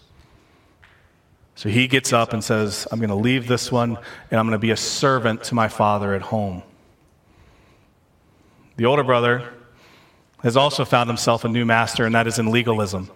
So 1.54 1.68
he 1.68 1.88
gets 1.88 2.12
up 2.12 2.32
and 2.32 2.42
says, 2.42 2.86
I'm 2.92 3.00
going 3.00 3.08
to 3.08 3.16
leave 3.16 3.48
this 3.48 3.72
one, 3.72 3.98
and 4.30 4.38
I'm 4.38 4.46
going 4.46 4.52
to 4.52 4.58
be 4.58 4.70
a 4.70 4.76
servant 4.76 5.42
to 5.44 5.56
my 5.56 5.66
father 5.66 6.14
at 6.14 6.22
home. 6.22 6.62
The 8.78 8.86
older 8.86 9.02
brother 9.02 9.42
has 10.44 10.56
also 10.56 10.84
found 10.84 11.10
himself 11.10 11.44
a 11.44 11.48
new 11.48 11.64
master, 11.64 12.06
and 12.06 12.14
that 12.14 12.28
is 12.28 12.38
in 12.38 12.52
legalism. 12.52 13.10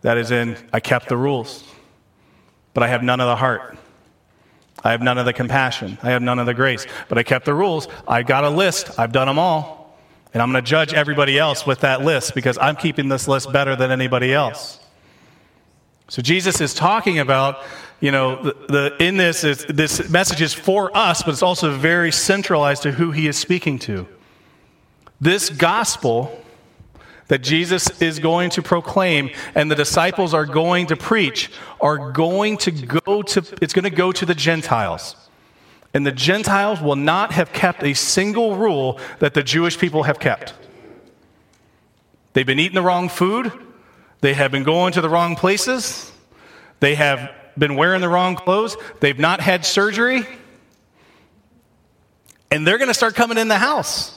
That 0.00 0.16
is 0.16 0.30
in, 0.30 0.56
I 0.72 0.80
kept 0.80 1.10
the 1.10 1.16
rules, 1.16 1.62
but 2.72 2.82
I 2.82 2.88
have 2.88 3.02
none 3.02 3.20
of 3.20 3.26
the 3.26 3.36
heart. 3.36 3.76
I 4.82 4.92
have 4.92 5.02
none 5.02 5.18
of 5.18 5.26
the 5.26 5.34
compassion. 5.34 5.98
I 6.02 6.12
have 6.12 6.22
none 6.22 6.38
of 6.38 6.46
the 6.46 6.54
grace. 6.54 6.86
But 7.10 7.18
I 7.18 7.22
kept 7.22 7.44
the 7.44 7.52
rules. 7.52 7.86
I 8.08 8.22
got 8.22 8.44
a 8.44 8.48
list. 8.48 8.98
I've 8.98 9.12
done 9.12 9.26
them 9.26 9.38
all. 9.38 9.98
And 10.32 10.42
I'm 10.42 10.50
going 10.50 10.64
to 10.64 10.70
judge 10.70 10.94
everybody 10.94 11.38
else 11.38 11.66
with 11.66 11.80
that 11.80 12.00
list 12.00 12.34
because 12.34 12.56
I'm 12.56 12.76
keeping 12.76 13.10
this 13.10 13.28
list 13.28 13.52
better 13.52 13.76
than 13.76 13.90
anybody 13.90 14.32
else. 14.32 14.80
So 16.08 16.22
Jesus 16.22 16.62
is 16.62 16.72
talking 16.72 17.18
about, 17.18 17.62
you 18.00 18.10
know, 18.10 18.42
the, 18.42 18.54
the 18.68 19.04
in 19.04 19.18
this, 19.18 19.44
is, 19.44 19.66
this 19.66 20.08
message 20.08 20.40
is 20.40 20.54
for 20.54 20.96
us, 20.96 21.22
but 21.22 21.32
it's 21.32 21.42
also 21.42 21.76
very 21.76 22.10
centralized 22.10 22.84
to 22.84 22.92
who 22.92 23.10
he 23.10 23.28
is 23.28 23.36
speaking 23.36 23.78
to. 23.80 24.06
This 25.20 25.50
gospel 25.50 26.42
that 27.28 27.38
Jesus 27.38 28.00
is 28.00 28.18
going 28.18 28.50
to 28.50 28.62
proclaim 28.62 29.30
and 29.54 29.70
the 29.70 29.74
disciples 29.74 30.32
are 30.34 30.46
going 30.46 30.86
to 30.88 30.96
preach 30.96 31.50
are 31.80 32.12
going 32.12 32.56
to 32.58 32.70
go 32.70 33.22
to 33.22 33.42
it's 33.60 33.72
going 33.72 33.84
to 33.84 33.90
go 33.90 34.12
to 34.12 34.26
the 34.26 34.34
Gentiles. 34.34 35.16
And 35.94 36.06
the 36.06 36.12
Gentiles 36.12 36.80
will 36.80 36.96
not 36.96 37.32
have 37.32 37.52
kept 37.52 37.82
a 37.82 37.94
single 37.94 38.56
rule 38.56 39.00
that 39.18 39.34
the 39.34 39.42
Jewish 39.42 39.78
people 39.78 40.02
have 40.02 40.18
kept. 40.18 40.52
They've 42.34 42.46
been 42.46 42.58
eating 42.58 42.74
the 42.74 42.82
wrong 42.82 43.08
food, 43.08 43.50
they 44.20 44.34
have 44.34 44.50
been 44.50 44.64
going 44.64 44.92
to 44.92 45.00
the 45.00 45.08
wrong 45.08 45.36
places, 45.36 46.12
they 46.80 46.94
have 46.96 47.30
been 47.56 47.76
wearing 47.76 48.02
the 48.02 48.10
wrong 48.10 48.36
clothes, 48.36 48.76
they've 49.00 49.18
not 49.18 49.40
had 49.40 49.64
surgery, 49.64 50.26
and 52.50 52.66
they're 52.66 52.76
going 52.76 52.88
to 52.88 52.94
start 52.94 53.14
coming 53.14 53.38
in 53.38 53.48
the 53.48 53.56
house. 53.56 54.15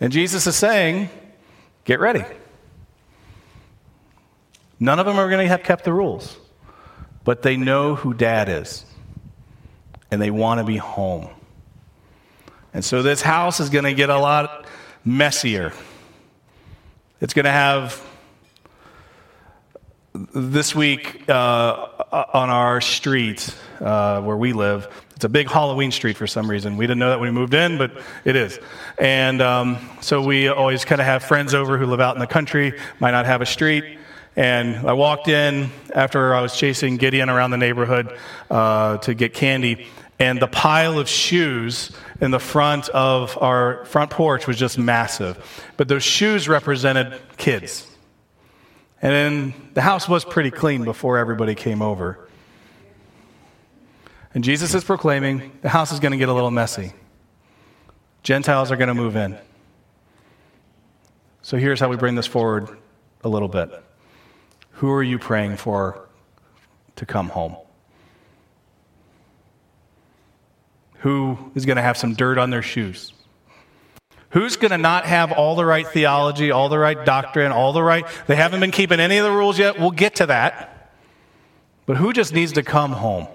And 0.00 0.12
Jesus 0.12 0.46
is 0.46 0.56
saying, 0.56 1.08
get 1.84 2.00
ready. 2.00 2.24
None 4.78 4.98
of 4.98 5.06
them 5.06 5.18
are 5.18 5.28
going 5.30 5.44
to 5.44 5.48
have 5.48 5.62
kept 5.62 5.84
the 5.84 5.92
rules, 5.92 6.36
but 7.24 7.42
they 7.42 7.56
know 7.56 7.94
who 7.94 8.12
dad 8.12 8.48
is, 8.48 8.84
and 10.10 10.20
they 10.20 10.30
want 10.30 10.60
to 10.60 10.64
be 10.64 10.76
home. 10.76 11.28
And 12.74 12.84
so 12.84 13.02
this 13.02 13.22
house 13.22 13.58
is 13.58 13.70
going 13.70 13.84
to 13.84 13.94
get 13.94 14.10
a 14.10 14.18
lot 14.18 14.66
messier. 15.02 15.72
It's 17.22 17.32
going 17.32 17.46
to 17.46 17.50
have 17.50 18.02
this 20.34 20.74
week 20.74 21.26
uh, 21.28 21.86
on 22.34 22.50
our 22.50 22.82
street 22.82 23.54
uh, 23.80 24.20
where 24.20 24.36
we 24.36 24.52
live, 24.52 24.88
It's 25.16 25.24
a 25.24 25.30
big 25.30 25.48
Halloween 25.48 25.90
street 25.92 26.18
for 26.18 26.26
some 26.26 26.48
reason. 26.50 26.76
We 26.76 26.86
didn't 26.86 26.98
know 26.98 27.08
that 27.08 27.18
when 27.18 27.34
we 27.34 27.40
moved 27.40 27.54
in, 27.54 27.78
but 27.78 27.90
it 28.26 28.36
is. 28.36 28.60
And 28.98 29.40
um, 29.40 29.78
so 30.02 30.22
we 30.22 30.48
always 30.48 30.84
kind 30.84 31.00
of 31.00 31.06
have 31.06 31.24
friends 31.24 31.54
over 31.54 31.78
who 31.78 31.86
live 31.86 32.00
out 32.00 32.14
in 32.14 32.20
the 32.20 32.26
country, 32.26 32.78
might 33.00 33.12
not 33.12 33.24
have 33.24 33.40
a 33.40 33.46
street. 33.46 33.98
And 34.36 34.86
I 34.86 34.92
walked 34.92 35.28
in 35.28 35.70
after 35.94 36.34
I 36.34 36.42
was 36.42 36.54
chasing 36.54 36.98
Gideon 36.98 37.30
around 37.30 37.50
the 37.50 37.56
neighborhood 37.56 38.14
uh, 38.50 38.98
to 38.98 39.14
get 39.14 39.32
candy, 39.32 39.86
and 40.18 40.38
the 40.38 40.46
pile 40.46 40.98
of 40.98 41.08
shoes 41.08 41.92
in 42.20 42.30
the 42.30 42.38
front 42.38 42.90
of 42.90 43.38
our 43.40 43.86
front 43.86 44.10
porch 44.10 44.46
was 44.46 44.58
just 44.58 44.76
massive. 44.76 45.42
But 45.78 45.88
those 45.88 46.02
shoes 46.02 46.46
represented 46.46 47.18
kids. 47.38 47.86
And 49.00 49.12
then 49.12 49.54
the 49.72 49.80
house 49.80 50.08
was 50.08 50.26
pretty 50.26 50.50
clean 50.50 50.84
before 50.84 51.16
everybody 51.16 51.54
came 51.54 51.80
over. 51.80 52.18
And 54.36 54.44
Jesus 54.44 54.74
is 54.74 54.84
proclaiming 54.84 55.50
the 55.62 55.70
house 55.70 55.92
is 55.92 55.98
going 55.98 56.12
to 56.12 56.18
get 56.18 56.28
a 56.28 56.34
little 56.34 56.50
messy. 56.50 56.92
Gentiles 58.22 58.70
are 58.70 58.76
going 58.76 58.88
to 58.88 58.94
move 58.94 59.16
in. 59.16 59.38
So 61.40 61.56
here's 61.56 61.80
how 61.80 61.88
we 61.88 61.96
bring 61.96 62.16
this 62.16 62.26
forward 62.26 62.68
a 63.24 63.30
little 63.30 63.48
bit. 63.48 63.70
Who 64.72 64.92
are 64.92 65.02
you 65.02 65.18
praying 65.18 65.56
for 65.56 66.06
to 66.96 67.06
come 67.06 67.30
home? 67.30 67.56
Who 70.98 71.38
is 71.54 71.64
going 71.64 71.76
to 71.76 71.82
have 71.82 71.96
some 71.96 72.12
dirt 72.12 72.36
on 72.36 72.50
their 72.50 72.60
shoes? 72.60 73.14
Who's 74.28 74.58
going 74.58 74.72
to 74.72 74.76
not 74.76 75.06
have 75.06 75.32
all 75.32 75.56
the 75.56 75.64
right 75.64 75.88
theology, 75.88 76.50
all 76.50 76.68
the 76.68 76.78
right 76.78 77.06
doctrine, 77.06 77.52
all 77.52 77.72
the 77.72 77.82
right. 77.82 78.04
They 78.26 78.36
haven't 78.36 78.60
been 78.60 78.70
keeping 78.70 79.00
any 79.00 79.16
of 79.16 79.24
the 79.24 79.32
rules 79.32 79.58
yet. 79.58 79.80
We'll 79.80 79.92
get 79.92 80.16
to 80.16 80.26
that. 80.26 80.92
But 81.86 81.96
who 81.96 82.12
just 82.12 82.34
needs 82.34 82.52
to 82.52 82.62
come 82.62 82.92
home? 82.92 83.28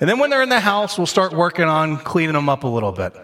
And 0.00 0.08
then 0.08 0.18
when 0.18 0.30
they're 0.30 0.42
in 0.42 0.48
the 0.48 0.60
house, 0.60 0.96
we'll 0.96 1.06
start 1.06 1.32
working 1.32 1.64
on 1.64 1.98
cleaning 1.98 2.34
them 2.34 2.48
up 2.48 2.64
a 2.64 2.68
little 2.68 2.92
bit. 2.92 3.14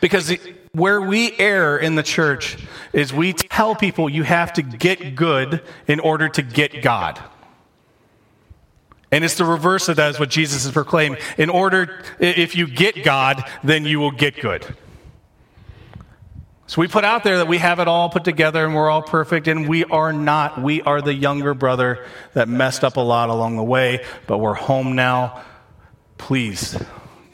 Because 0.00 0.28
the, 0.28 0.40
where 0.72 1.00
we 1.00 1.38
err 1.38 1.76
in 1.76 1.94
the 1.94 2.02
church 2.02 2.56
is 2.92 3.12
we 3.12 3.32
tell 3.32 3.74
people 3.74 4.08
you 4.08 4.22
have 4.22 4.52
to 4.54 4.62
get 4.62 5.14
good 5.14 5.62
in 5.86 6.00
order 6.00 6.28
to 6.30 6.42
get 6.42 6.82
God. 6.82 7.20
And 9.12 9.24
it's 9.24 9.36
the 9.36 9.44
reverse 9.44 9.88
of 9.88 9.96
that 9.96 10.10
is 10.10 10.20
what 10.20 10.30
Jesus 10.30 10.64
has 10.64 10.72
proclaimed. 10.72 11.18
In 11.38 11.48
order, 11.48 12.02
if 12.18 12.56
you 12.56 12.66
get 12.66 13.04
God, 13.04 13.44
then 13.62 13.84
you 13.84 14.00
will 14.00 14.10
get 14.10 14.40
good. 14.40 14.66
So 16.68 16.80
we 16.80 16.88
put 16.88 17.04
out 17.04 17.22
there 17.22 17.38
that 17.38 17.46
we 17.46 17.58
have 17.58 17.78
it 17.78 17.86
all 17.86 18.08
put 18.08 18.24
together 18.24 18.64
and 18.64 18.74
we're 18.74 18.90
all 18.90 19.02
perfect, 19.02 19.46
and 19.46 19.68
we 19.68 19.84
are 19.84 20.12
not. 20.12 20.60
We 20.60 20.82
are 20.82 21.00
the 21.00 21.14
younger 21.14 21.54
brother 21.54 22.04
that 22.34 22.48
messed 22.48 22.82
up 22.82 22.96
a 22.96 23.00
lot 23.00 23.28
along 23.28 23.56
the 23.56 23.62
way, 23.62 24.04
but 24.26 24.38
we're 24.38 24.54
home 24.54 24.96
now. 24.96 25.42
Please 26.18 26.76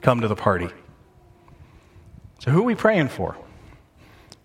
come 0.02 0.20
to 0.20 0.28
the 0.28 0.36
party. 0.36 0.68
So, 2.40 2.50
who 2.50 2.60
are 2.60 2.64
we 2.64 2.74
praying 2.74 3.08
for? 3.08 3.36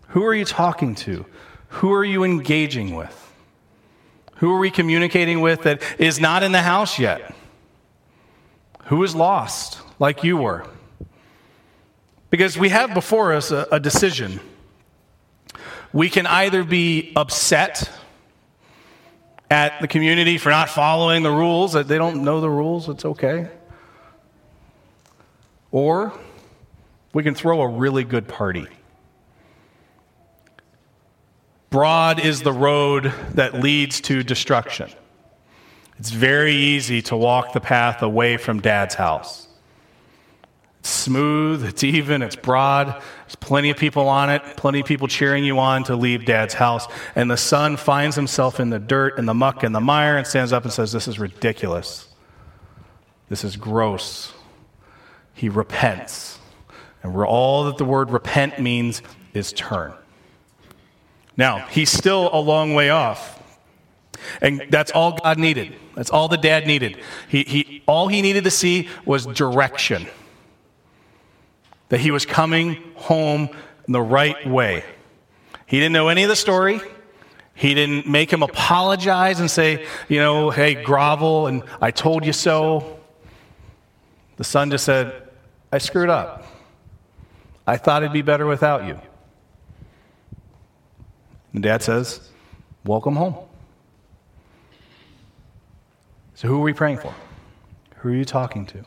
Who 0.10 0.24
are 0.24 0.34
you 0.34 0.46
talking 0.46 0.96
to? 0.96 1.26
Who 1.68 1.92
are 1.92 2.06
you 2.06 2.24
engaging 2.24 2.96
with? 2.96 3.24
Who 4.36 4.54
are 4.54 4.60
we 4.60 4.72
communicating 4.72 5.42
with 5.42 5.64
that 5.64 5.82
is 6.00 6.20
not 6.20 6.44
in 6.44 6.54
the 6.54 6.62
house 6.62 6.98
yet? 6.98 7.36
Who 8.86 9.04
is 9.04 9.16
lost, 9.16 9.80
like 10.00 10.24
you 10.24 10.38
were? 10.38 10.66
Because 12.30 12.58
we 12.58 12.70
have 12.70 12.94
before 12.94 13.34
us 13.34 13.52
a, 13.52 13.68
a 13.72 13.80
decision. 13.80 14.40
We 15.94 16.10
can 16.10 16.28
either 16.28 16.64
be 16.64 17.14
upset 17.16 17.90
at 19.50 19.80
the 19.82 19.88
community 19.88 20.38
for 20.38 20.50
not 20.50 20.70
following 20.70 21.24
the 21.24 21.32
rules, 21.32 21.74
that 21.74 21.88
they 21.88 21.98
don't 21.98 22.24
know 22.24 22.42
the 22.42 22.50
rules, 22.50 22.90
it's 22.90 23.06
okay. 23.06 23.50
Or 25.72 26.14
we 27.14 27.24
can 27.24 27.34
throw 27.34 27.62
a 27.62 27.68
really 27.68 28.04
good 28.04 28.28
party. 28.28 28.68
Broad 31.70 32.20
is 32.20 32.42
the 32.42 32.54
road 32.54 33.14
that 33.34 33.54
leads 33.56 34.02
to 34.02 34.24
destruction. 34.24 34.90
It's 36.00 36.12
very 36.12 36.54
easy 36.54 37.02
to 37.04 37.18
walk 37.18 37.54
the 37.54 37.60
path 37.60 38.02
away 38.02 38.38
from 38.38 38.62
dad's 38.62 38.96
house. 38.96 39.47
Smooth, 40.88 41.66
it's 41.66 41.84
even, 41.84 42.22
it's 42.22 42.38
broad. 42.38 42.88
There's 42.88 43.36
plenty 43.36 43.70
of 43.70 43.76
people 43.76 44.08
on 44.08 44.30
it, 44.30 44.42
plenty 44.56 44.80
of 44.80 44.86
people 44.86 45.10
cheering 45.10 45.44
you 45.44 45.60
on 45.60 45.84
to 45.84 45.98
leave 45.98 46.24
dad's 46.24 46.54
house. 46.54 46.88
And 47.14 47.30
the 47.30 47.36
son 47.36 47.76
finds 47.76 48.16
himself 48.16 48.62
in 48.62 48.70
the 48.70 48.80
dirt 48.80 49.20
and 49.20 49.28
the 49.28 49.34
muck 49.34 49.64
and 49.64 49.76
the 49.76 49.82
mire 49.82 50.16
and 50.16 50.26
stands 50.26 50.54
up 50.54 50.64
and 50.64 50.72
says, 50.72 50.94
This 50.94 51.10
is 51.10 51.20
ridiculous. 51.20 52.08
This 53.28 53.44
is 53.44 53.58
gross. 53.58 54.34
He 55.34 55.50
repents. 55.50 56.40
And 57.04 57.14
all 57.18 57.66
that 57.66 57.78
the 57.78 57.86
word 57.86 58.10
repent 58.10 58.58
means 58.62 59.02
is 59.34 59.52
turn. 59.52 59.94
Now, 61.36 61.68
he's 61.68 61.90
still 61.90 62.30
a 62.32 62.40
long 62.40 62.74
way 62.74 62.92
off. 62.92 63.34
And 64.42 64.64
that's 64.70 64.92
all 64.92 65.20
God 65.22 65.38
needed. 65.38 65.76
That's 65.96 66.12
all 66.12 66.30
the 66.30 66.38
dad 66.38 66.66
needed. 66.66 66.98
He, 67.28 67.44
he, 67.44 67.84
all 67.86 68.08
he 68.08 68.22
needed 68.22 68.46
to 68.46 68.52
see 68.52 68.88
was 69.06 69.26
direction 69.26 70.08
that 71.90 72.00
he 72.00 72.12
was 72.12 72.26
coming 72.26 72.82
home 72.96 73.50
the 73.88 74.02
right 74.02 74.48
way. 74.48 74.84
He 75.66 75.78
didn't 75.80 75.94
know 75.94 76.08
any 76.08 76.24
of 76.24 76.30
the 76.30 76.36
story. 76.36 76.82
He 77.54 77.74
didn't 77.74 78.08
make 78.08 78.32
him 78.32 78.44
apologize 78.44 79.40
and 79.40 79.50
say, 79.50 79.86
you 80.08 80.20
know, 80.20 80.50
hey, 80.50 80.76
grovel, 80.76 81.48
and 81.48 81.64
I 81.82 81.92
told 81.92 82.26
you 82.26 82.34
so. 82.34 83.00
The 84.36 84.44
son 84.44 84.70
just 84.70 84.86
said, 84.86 85.24
I 85.72 85.80
screwed 85.80 86.10
up. 86.10 86.46
I 87.66 87.78
thought 87.78 88.04
it'd 88.04 88.14
be 88.14 88.22
better 88.22 88.46
without 88.46 88.86
you. 88.86 89.00
And 91.54 91.64
dad 91.64 91.82
says, 91.82 92.30
Welcome 92.86 93.16
home. 93.18 93.36
So, 96.36 96.48
who 96.48 96.60
are 96.60 96.64
we 96.64 96.72
praying 96.72 97.00
for? 97.00 97.14
Who 97.98 98.10
are 98.10 98.16
you 98.16 98.24
talking 98.24 98.66
to? 98.68 98.86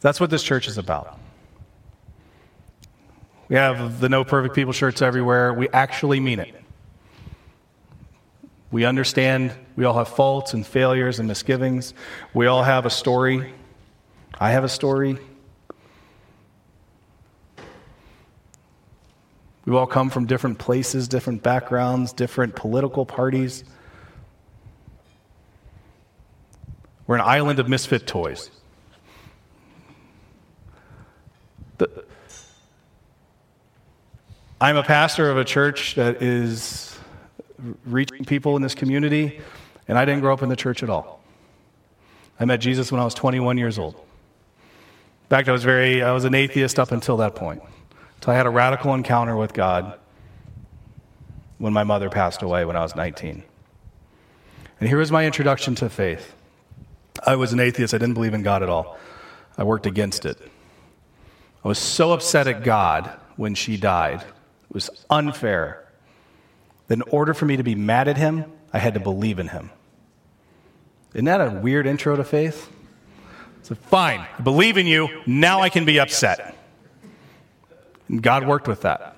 That's 0.00 0.20
what 0.20 0.30
this 0.30 0.42
church 0.42 0.68
is 0.68 0.78
about. 0.78 1.18
We 3.48 3.56
have 3.56 4.00
the 4.00 4.08
No 4.08 4.24
Perfect 4.24 4.54
People 4.54 4.72
shirts 4.72 5.02
everywhere. 5.02 5.54
We 5.54 5.68
actually 5.68 6.20
mean 6.20 6.40
it. 6.40 6.54
We 8.70 8.84
understand 8.84 9.52
we 9.76 9.84
all 9.84 9.94
have 9.96 10.08
faults 10.08 10.52
and 10.52 10.66
failures 10.66 11.18
and 11.18 11.28
misgivings. 11.28 11.94
We 12.34 12.46
all 12.46 12.62
have 12.62 12.86
a 12.86 12.90
story. 12.90 13.54
I 14.38 14.50
have 14.50 14.64
a 14.64 14.68
story. 14.68 15.18
We've 19.64 19.74
all 19.74 19.86
come 19.86 20.10
from 20.10 20.26
different 20.26 20.58
places, 20.58 21.08
different 21.08 21.42
backgrounds, 21.42 22.12
different 22.12 22.54
political 22.54 23.06
parties. 23.06 23.64
We're 27.06 27.16
an 27.16 27.22
island 27.22 27.58
of 27.58 27.68
misfit 27.68 28.06
toys. 28.06 28.50
The, 31.78 32.04
I'm 34.60 34.76
a 34.76 34.82
pastor 34.82 35.30
of 35.30 35.36
a 35.36 35.44
church 35.44 35.96
that 35.96 36.22
is 36.22 36.98
reaching 37.84 38.24
people 38.24 38.56
in 38.56 38.62
this 38.62 38.74
community, 38.74 39.40
and 39.86 39.98
I 39.98 40.04
didn't 40.04 40.20
grow 40.20 40.32
up 40.32 40.42
in 40.42 40.48
the 40.48 40.56
church 40.56 40.82
at 40.82 40.90
all. 40.90 41.20
I 42.40 42.44
met 42.44 42.60
Jesus 42.60 42.90
when 42.90 43.00
I 43.00 43.04
was 43.04 43.14
21 43.14 43.58
years 43.58 43.78
old. 43.78 43.94
In 43.94 45.28
fact, 45.28 45.48
I 45.48 45.52
was 45.52 45.64
very 45.64 46.02
I 46.02 46.12
was 46.12 46.24
an 46.24 46.34
atheist 46.34 46.78
up 46.78 46.92
until 46.92 47.16
that 47.18 47.34
point. 47.34 47.62
until 48.16 48.32
I 48.32 48.36
had 48.36 48.46
a 48.46 48.50
radical 48.50 48.94
encounter 48.94 49.36
with 49.36 49.52
God 49.52 49.98
when 51.58 51.72
my 51.72 51.84
mother 51.84 52.10
passed 52.10 52.42
away 52.42 52.64
when 52.64 52.76
I 52.76 52.82
was 52.82 52.94
19. 52.94 53.42
And 54.78 54.88
here 54.88 54.98
was 54.98 55.10
my 55.10 55.24
introduction 55.24 55.74
to 55.76 55.88
faith. 55.88 56.34
I 57.26 57.36
was 57.36 57.52
an 57.52 57.60
atheist. 57.60 57.94
I 57.94 57.98
didn't 57.98 58.14
believe 58.14 58.34
in 58.34 58.42
God 58.42 58.62
at 58.62 58.68
all. 58.68 58.98
I 59.56 59.64
worked 59.64 59.86
against 59.86 60.26
it. 60.26 60.38
I 61.66 61.68
was 61.68 61.80
so 61.80 62.12
upset 62.12 62.46
at 62.46 62.62
God 62.62 63.10
when 63.34 63.56
she 63.56 63.76
died. 63.76 64.20
It 64.20 64.72
was 64.72 64.88
unfair. 65.10 65.84
That 66.86 66.94
in 66.94 67.02
order 67.02 67.34
for 67.34 67.44
me 67.44 67.56
to 67.56 67.64
be 67.64 67.74
mad 67.74 68.06
at 68.06 68.16
him, 68.16 68.44
I 68.72 68.78
had 68.78 68.94
to 68.94 69.00
believe 69.00 69.40
in 69.40 69.48
him. 69.48 69.70
Isn't 71.12 71.24
that 71.24 71.40
a 71.40 71.50
weird 71.50 71.88
intro 71.88 72.14
to 72.14 72.22
faith? 72.22 72.70
So, 73.62 73.74
fine, 73.74 74.24
I 74.38 74.42
believe 74.42 74.76
in 74.76 74.86
you, 74.86 75.08
now 75.26 75.60
I 75.60 75.68
can 75.68 75.84
be 75.84 75.98
upset. 75.98 76.56
And 78.08 78.22
God 78.22 78.46
worked 78.46 78.68
with 78.68 78.82
that. 78.82 79.16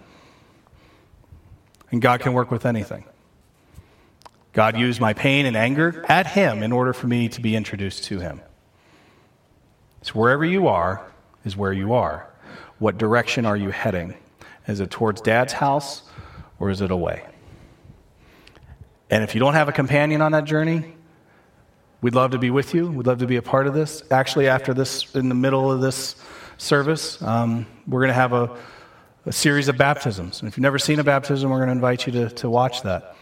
And 1.91 2.01
God 2.01 2.21
can 2.21 2.33
work 2.33 2.51
with 2.51 2.65
anything. 2.65 3.05
God 4.55 4.79
used 4.79 5.03
my 5.03 5.13
pain 5.13 5.45
and 5.45 5.55
anger 5.55 6.03
at 6.09 6.27
Him 6.27 6.63
in 6.63 6.73
order 6.73 6.95
for 6.95 7.09
me 7.09 7.29
to 7.29 7.43
be 7.43 7.55
introduced 7.55 8.05
to 8.05 8.21
Him. 8.21 8.41
So, 10.01 10.15
wherever 10.15 10.47
you 10.47 10.69
are 10.69 11.05
is 11.45 11.55
where 11.55 11.75
you 11.75 11.93
are. 11.93 12.27
What 12.79 12.99
direction 12.99 13.47
are 13.47 13.57
you 13.57 13.71
heading? 13.71 14.15
Is 14.67 14.81
it 14.81 14.91
towards 14.91 15.21
dad's 15.21 15.53
house 15.53 16.03
or 16.59 16.71
is 16.71 16.81
it 16.81 16.91
away? 16.91 17.25
And 19.11 19.25
if 19.25 19.35
you 19.35 19.41
don't 19.41 19.55
have 19.55 19.69
a 19.69 19.73
companion 19.73 20.21
on 20.21 20.33
that 20.33 20.45
journey, 20.45 20.95
we'd 22.03 22.15
love 22.15 22.33
to 22.33 22.39
be 22.39 22.51
with 22.51 22.75
you. 22.75 22.91
We'd 22.91 23.07
love 23.07 23.19
to 23.19 23.27
be 23.27 23.37
a 23.37 23.43
part 23.43 23.67
of 23.67 23.75
this. 23.75 24.03
Actually, 24.11 24.49
after 24.49 24.75
this, 24.75 25.15
in 25.15 25.29
the 25.29 25.35
middle 25.35 25.73
of 25.73 25.81
this 25.81 26.17
service, 26.59 27.21
um, 27.23 27.67
we're 27.87 28.01
going 28.01 28.09
to 28.09 28.15
have 28.15 28.33
a, 28.33 28.57
a 29.25 29.33
series 29.33 29.69
of 29.69 29.79
baptisms. 29.79 30.41
And 30.41 30.49
if 30.49 30.57
you've 30.57 30.63
never 30.63 30.79
seen 30.79 30.99
a 30.99 31.05
baptism, 31.05 31.51
we're 31.51 31.59
going 31.59 31.69
to 31.69 31.73
invite 31.73 32.07
you 32.07 32.13
to, 32.13 32.29
to 32.31 32.51
watch 32.51 32.83
that. 32.83 33.17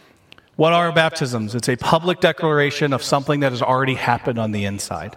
What 0.56 0.72
are 0.72 0.90
baptisms? 0.90 1.54
It's 1.54 1.68
a 1.68 1.76
public 1.76 2.20
declaration 2.20 2.92
of 2.92 3.02
something 3.02 3.40
that 3.40 3.52
has 3.52 3.62
already 3.62 3.94
happened 3.94 4.38
on 4.38 4.52
the 4.52 4.64
inside. 4.64 5.16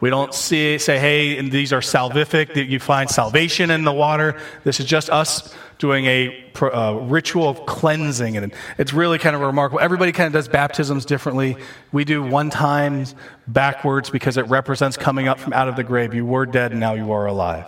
We 0.00 0.08
don't 0.08 0.32
see, 0.34 0.78
say, 0.78 0.98
hey, 0.98 1.48
these 1.48 1.72
are 1.72 1.80
salvific, 1.80 2.54
that 2.54 2.66
you 2.66 2.80
find 2.80 3.10
salvation 3.10 3.70
in 3.70 3.84
the 3.84 3.92
water. 3.92 4.40
This 4.64 4.80
is 4.80 4.86
just 4.86 5.10
us 5.10 5.54
doing 5.78 6.06
a, 6.06 6.44
a, 6.60 6.98
ritual 6.98 7.48
of 7.48 7.66
cleansing. 7.66 8.36
And 8.36 8.52
it's 8.78 8.92
really 8.92 9.18
kind 9.18 9.36
of 9.36 9.42
remarkable. 9.42 9.80
Everybody 9.80 10.12
kind 10.12 10.26
of 10.26 10.32
does 10.32 10.48
baptisms 10.48 11.04
differently. 11.04 11.56
We 11.92 12.04
do 12.04 12.22
one 12.22 12.50
time 12.50 13.04
backwards 13.46 14.10
because 14.10 14.36
it 14.36 14.46
represents 14.48 14.96
coming 14.96 15.28
up 15.28 15.38
from 15.38 15.52
out 15.52 15.68
of 15.68 15.76
the 15.76 15.84
grave. 15.84 16.14
You 16.14 16.24
were 16.24 16.46
dead 16.46 16.70
and 16.70 16.80
now 16.80 16.94
you 16.94 17.12
are 17.12 17.26
alive. 17.26 17.66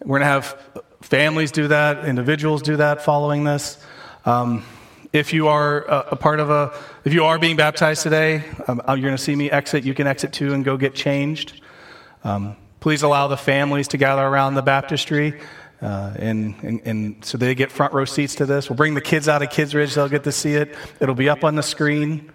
We're 0.00 0.18
going 0.18 0.20
to 0.20 0.26
have 0.26 0.84
families 1.00 1.50
do 1.50 1.68
that, 1.68 2.06
individuals 2.06 2.62
do 2.62 2.76
that 2.76 3.02
following 3.02 3.44
this. 3.44 3.82
Um, 4.26 4.64
if 5.14 5.32
you 5.32 5.46
are 5.46 5.82
a, 5.82 6.08
a, 6.10 6.16
part 6.16 6.40
of 6.40 6.50
a, 6.50 6.76
if 7.04 7.14
you 7.14 7.24
are 7.24 7.38
being 7.38 7.54
baptized 7.54 8.02
today, 8.02 8.42
um, 8.66 8.82
uh, 8.86 8.94
you're 8.94 9.08
going 9.08 9.16
to 9.16 9.22
see 9.22 9.36
me 9.36 9.48
exit. 9.48 9.84
You 9.84 9.94
can 9.94 10.08
exit 10.08 10.32
too 10.32 10.52
and 10.52 10.64
go 10.64 10.76
get 10.76 10.96
changed. 10.96 11.62
Um, 12.24 12.56
please 12.80 13.04
allow 13.04 13.28
the 13.28 13.36
families 13.36 13.86
to 13.88 13.96
gather 13.96 14.26
around 14.26 14.56
the 14.56 14.62
baptistry. 14.62 15.40
Uh, 15.80 16.12
and, 16.18 16.56
and, 16.64 16.80
and, 16.84 17.24
so 17.24 17.38
they 17.38 17.54
get 17.54 17.70
front 17.70 17.92
row 17.92 18.04
seats 18.04 18.34
to 18.36 18.46
this. 18.46 18.68
We'll 18.68 18.76
bring 18.76 18.94
the 18.94 19.00
kids 19.00 19.28
out 19.28 19.40
of 19.40 19.50
Kids 19.50 19.72
Ridge. 19.72 19.94
They'll 19.94 20.08
get 20.08 20.24
to 20.24 20.32
see 20.32 20.54
it. 20.54 20.74
It'll 20.98 21.14
be 21.14 21.28
up 21.28 21.44
on 21.44 21.54
the 21.54 21.62
screen. 21.62 22.32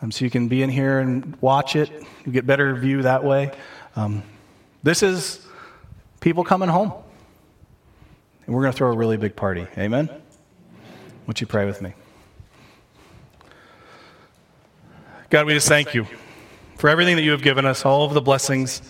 Um, 0.00 0.10
so 0.10 0.24
you 0.24 0.30
can 0.30 0.48
be 0.48 0.62
in 0.62 0.70
here 0.70 1.00
and 1.00 1.36
watch 1.42 1.76
it. 1.76 1.90
You 2.24 2.32
get 2.32 2.46
better 2.46 2.74
view 2.76 3.02
that 3.02 3.24
way. 3.24 3.52
Um, 3.94 4.22
this 4.82 5.02
is 5.02 5.46
people 6.20 6.44
coming 6.44 6.70
home. 6.70 6.94
And 8.46 8.54
we're 8.54 8.62
going 8.62 8.72
to 8.72 8.76
throw 8.78 8.90
a 8.90 8.96
really 8.96 9.18
big 9.18 9.36
party. 9.36 9.66
Amen? 9.76 10.08
Would 11.26 11.38
you 11.38 11.46
pray 11.46 11.66
with 11.66 11.82
me? 11.82 11.92
God, 15.32 15.46
we 15.46 15.54
just 15.54 15.66
thank 15.66 15.94
you 15.94 16.06
for 16.76 16.90
everything 16.90 17.16
that 17.16 17.22
you 17.22 17.30
have 17.30 17.40
given 17.40 17.64
us, 17.64 17.86
all 17.86 18.04
of 18.04 18.12
the 18.12 18.20
blessings, 18.20 18.82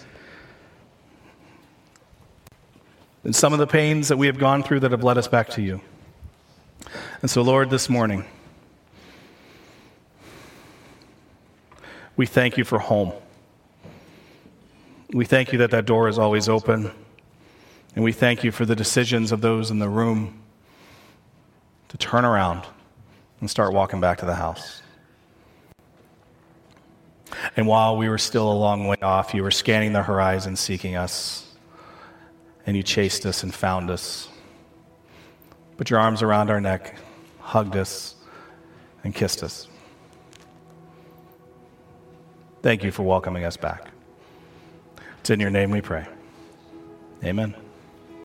and 3.22 3.32
some 3.32 3.52
of 3.52 3.60
the 3.60 3.66
pains 3.68 4.08
that 4.08 4.16
we 4.16 4.26
have 4.26 4.38
gone 4.38 4.64
through 4.64 4.80
that 4.80 4.90
have 4.90 5.04
led 5.04 5.16
us 5.16 5.28
back 5.28 5.50
to 5.50 5.62
you. 5.62 5.80
And 7.20 7.30
so, 7.30 7.42
Lord, 7.42 7.70
this 7.70 7.88
morning, 7.88 8.24
we 12.16 12.26
thank 12.26 12.56
you 12.56 12.64
for 12.64 12.80
home. 12.80 13.12
We 15.12 15.24
thank 15.24 15.52
you 15.52 15.58
that 15.58 15.70
that 15.70 15.86
door 15.86 16.08
is 16.08 16.18
always 16.18 16.48
open. 16.48 16.90
And 17.94 18.02
we 18.02 18.10
thank 18.10 18.42
you 18.42 18.50
for 18.50 18.66
the 18.66 18.74
decisions 18.74 19.30
of 19.30 19.42
those 19.42 19.70
in 19.70 19.78
the 19.78 19.88
room 19.88 20.42
to 21.90 21.96
turn 21.96 22.24
around 22.24 22.64
and 23.38 23.48
start 23.48 23.72
walking 23.72 24.00
back 24.00 24.18
to 24.18 24.26
the 24.26 24.34
house. 24.34 24.82
And 27.56 27.66
while 27.66 27.96
we 27.96 28.08
were 28.08 28.18
still 28.18 28.50
a 28.50 28.54
long 28.54 28.86
way 28.86 28.96
off, 29.02 29.34
you 29.34 29.42
were 29.42 29.50
scanning 29.50 29.92
the 29.92 30.02
horizon 30.02 30.56
seeking 30.56 30.96
us. 30.96 31.46
And 32.66 32.76
you 32.76 32.82
chased 32.82 33.26
us 33.26 33.42
and 33.42 33.52
found 33.52 33.90
us. 33.90 34.28
Put 35.76 35.90
your 35.90 35.98
arms 35.98 36.22
around 36.22 36.50
our 36.50 36.60
neck, 36.60 36.96
hugged 37.40 37.76
us, 37.76 38.14
and 39.02 39.14
kissed 39.14 39.42
us. 39.42 39.68
Thank 42.62 42.84
you 42.84 42.92
for 42.92 43.02
welcoming 43.02 43.44
us 43.44 43.56
back. 43.56 43.90
It's 45.20 45.30
in 45.30 45.40
your 45.40 45.50
name 45.50 45.70
we 45.70 45.80
pray. 45.80 46.06
Amen. 47.24 47.61